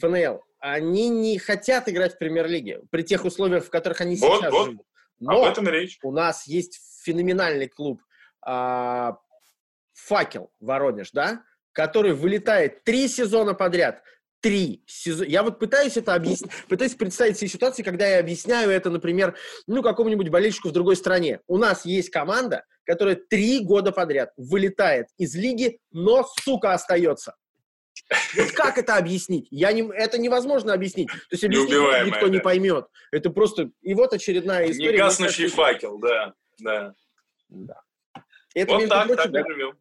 [0.00, 4.52] ФНЛ, они не хотят играть в премьер-лиге при тех условиях, в которых они вот, сейчас
[4.52, 4.66] вот.
[4.66, 4.86] живут.
[5.18, 5.98] Но Об этом речь.
[6.02, 8.00] у нас есть феноменальный клуб
[8.46, 9.18] а,
[9.94, 11.42] «Факел» Воронеж, да,
[11.72, 14.02] который вылетает три сезона подряд.
[14.40, 15.26] Три сезона.
[15.26, 19.36] Я вот пытаюсь это объяснить, пытаюсь представить себе ситуацию, когда я объясняю это, например,
[19.66, 21.40] ну, какому-нибудь болельщику в другой стране.
[21.48, 27.34] У нас есть команда, которая три года подряд вылетает из лиги, но, сука, остается.
[28.36, 29.48] Вот как это объяснить?
[29.50, 31.08] Я не, это невозможно объяснить.
[31.08, 32.28] То есть объяснить никто да.
[32.28, 32.86] не поймет.
[33.10, 33.70] Это просто...
[33.82, 34.92] И вот очередная история.
[34.92, 36.34] Негаснущий факел, да.
[36.60, 36.92] да.
[37.48, 37.80] да.
[38.56, 39.72] Это, вот так, прочим, так живем.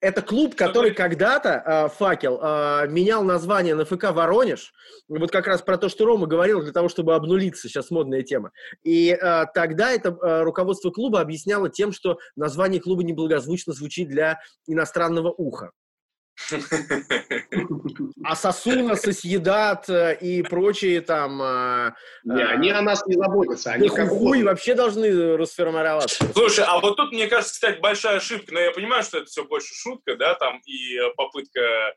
[0.00, 4.74] Это клуб, который когда-то, э, «Факел», э, менял название на ФК «Воронеж».
[5.08, 7.68] Вот как раз про то, что Рома говорил, для того, чтобы обнулиться.
[7.68, 8.50] Сейчас модная тема.
[8.82, 14.40] И э, тогда это э, руководство клуба объясняло тем, что название клуба неблагозвучно звучит для
[14.66, 15.70] иностранного уха.
[18.24, 21.40] А Сосуна, Сосъедат э, и прочие там...
[21.42, 23.72] Э, не, э, они о нас не заботятся.
[23.72, 26.24] Они как хуй вообще должны расформироваться.
[26.32, 29.44] Слушай, а вот тут, мне кажется, кстати, большая ошибка, но я понимаю, что это все
[29.44, 31.94] больше шутка, да, там, и попытка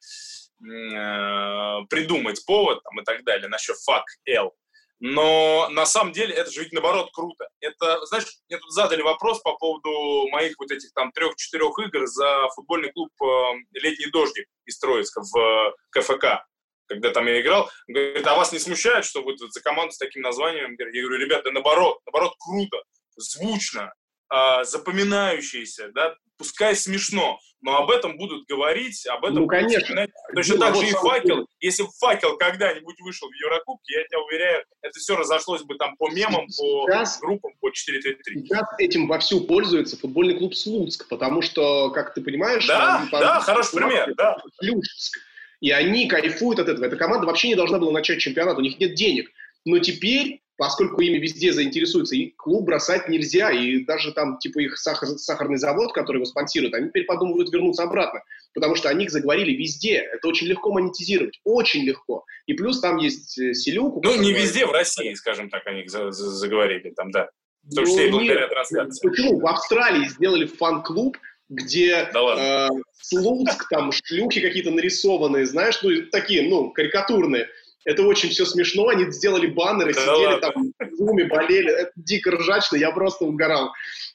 [1.90, 4.54] придумать повод там, и так далее насчет fuck L.
[5.00, 7.48] Но на самом деле это же ведь наоборот круто.
[7.62, 12.50] Это, знаешь, мне тут задали вопрос по поводу моих вот этих там трех-четырех игр за
[12.56, 13.26] футбольный клуб э,
[13.74, 16.46] «Летний дождик» из Троицка в КФК.
[16.88, 20.22] Когда там я играл, говорит, а вас не смущает, что вот за команду с таким
[20.22, 20.76] названием?
[20.78, 22.78] Я говорю, ребята, наоборот, наоборот, круто,
[23.16, 23.94] звучно,
[24.32, 30.08] э, запоминающееся, да, пускай смешно, но об этом будут говорить, об этом ну, конечно.
[30.34, 31.46] Точно так же и факел.
[31.60, 35.96] Если бы факел когда-нибудь вышел в Еврокубке, я тебя уверяю, это все разошлось бы там
[35.98, 37.74] по мемам, по сейчас, группам, по 4-3-3.
[37.74, 42.66] Сейчас этим вовсю пользуется футбольный клуб Слуцк, потому что, как ты понимаешь...
[42.66, 44.38] Да, да, хороший пример, да.
[44.60, 45.20] Плюшск.
[45.60, 46.86] И они кайфуют от этого.
[46.86, 49.30] Эта команда вообще не должна была начать чемпионат, у них нет денег.
[49.66, 54.78] Но теперь поскольку ими везде заинтересуются, и клуб бросать нельзя, и даже там, типа, их
[54.78, 58.22] сахар, сахарный завод, который его спонсирует, они теперь подумывают вернуться обратно,
[58.54, 62.98] потому что о них заговорили везде, это очень легко монетизировать, очень легко, и плюс там
[62.98, 64.04] есть э, Селюк.
[64.04, 67.30] Ну, не везде в России, скажем так, о них заговорили, там, да,
[67.64, 68.50] в том числе ну, и благодаря нет.
[68.50, 69.08] трансляции.
[69.08, 69.40] Почему?
[69.40, 72.70] В Австралии сделали фан-клуб, где да э,
[73.02, 77.48] Слуцк, там шлюхи какие-то нарисованные, знаешь, ну, такие, ну, карикатурные,
[77.86, 78.90] это очень все смешно.
[78.90, 80.74] Они сделали баннеры, да сидели ладно.
[80.78, 81.72] там в зуме, болели.
[81.72, 83.72] Это дико ржачно, я просто угорал.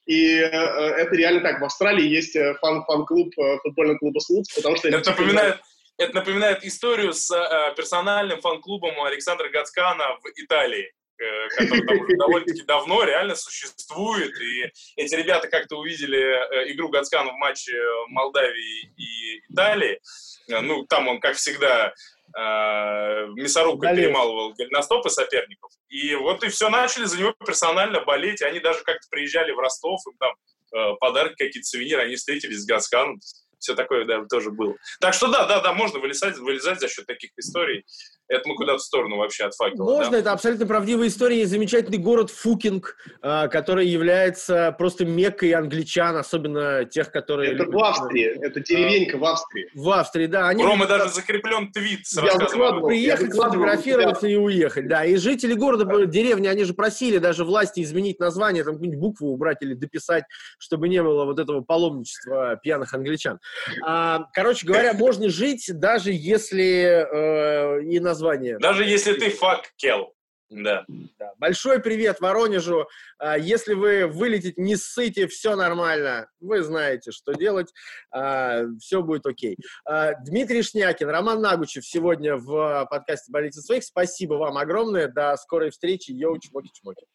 [0.07, 1.61] И э, это реально так.
[1.61, 4.89] В Австралии есть э, фан-фан-клуб э, футбольного клуба Слуц, потому что...
[4.89, 5.61] Это напоминает,
[5.97, 12.17] это напоминает историю с э, персональным фан-клубом Александра Гацкана в Италии э, который там уже
[12.17, 14.33] довольно-таки давно реально существует.
[14.41, 17.73] И эти ребята как-то увидели э, игру Гацкана в матче
[18.09, 20.01] Молдавии и Италии.
[20.49, 21.93] Ну, там он, как всегда, э,
[22.37, 24.09] мясорубкой Болеет.
[24.09, 25.71] перемалывал голеностопы соперников.
[25.89, 28.43] И вот и все, начали за него персонально болеть.
[28.43, 30.35] Они даже как-то приезжали в Ростов, им там
[30.75, 33.21] э, подарки какие-то, сувениры, они встретились с Гасканом
[33.65, 34.75] все такое да, тоже было.
[35.01, 37.85] Так что да, да, да, можно вылезать, вылезать за счет таких историй.
[38.29, 39.85] Это мы куда-то в сторону вообще от факела.
[39.85, 40.19] Можно, да?
[40.19, 41.39] это абсолютно правдивая история.
[41.41, 47.53] Есть замечательный город Фукинг, а, который является просто меккой англичан, особенно тех, которые...
[47.53, 49.69] Это в Австрии, это деревенька в Австрии.
[49.75, 50.49] В Австрии, да.
[50.49, 52.87] Они Рома даже закреплен твит с рассказом.
[52.87, 55.05] Приехать, сфотографироваться и уехать, да.
[55.05, 56.07] И жители города, да.
[56.07, 60.25] деревни, они же просили даже власти изменить название, там какую-нибудь букву убрать или дописать,
[60.59, 63.39] чтобы не было вот этого паломничества пьяных англичан.
[63.85, 68.59] А, короче говоря, можно жить, даже если э, и название.
[68.59, 70.15] Даже если ты факел.
[70.51, 70.85] Да.
[71.19, 71.33] да.
[71.39, 72.87] Большой привет Воронежу.
[73.19, 76.29] А, если вы вылетите не ссыте, все нормально.
[76.39, 77.73] Вы знаете, что делать.
[78.13, 79.57] А, все будет окей.
[79.85, 83.85] А, Дмитрий Шнякин, Роман Нагучев сегодня в подкасте «Болите своих».
[83.85, 85.09] Спасибо вам огромное.
[85.09, 86.13] До скорой встречи.
[86.13, 87.07] Йоу, чмоки-чмоки.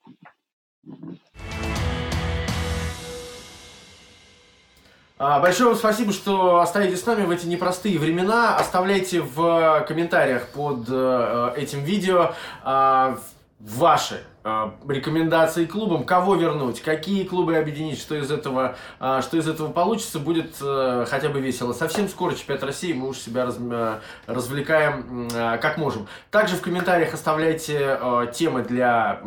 [5.19, 8.55] Большое вам спасибо, что остаетесь с нами в эти непростые времена.
[8.55, 12.33] Оставляйте в комментариях под э, этим видео
[13.59, 19.47] ваши э, рекомендации клубам, кого вернуть, какие клубы объединить, что из этого, э, что из
[19.47, 21.73] этого получится, будет э, хотя бы весело.
[21.73, 26.07] Совсем скоро чемпионат России, мы уж себя раз, э, развлекаем э, как можем.
[26.31, 29.21] Также в комментариях оставляйте э, темы для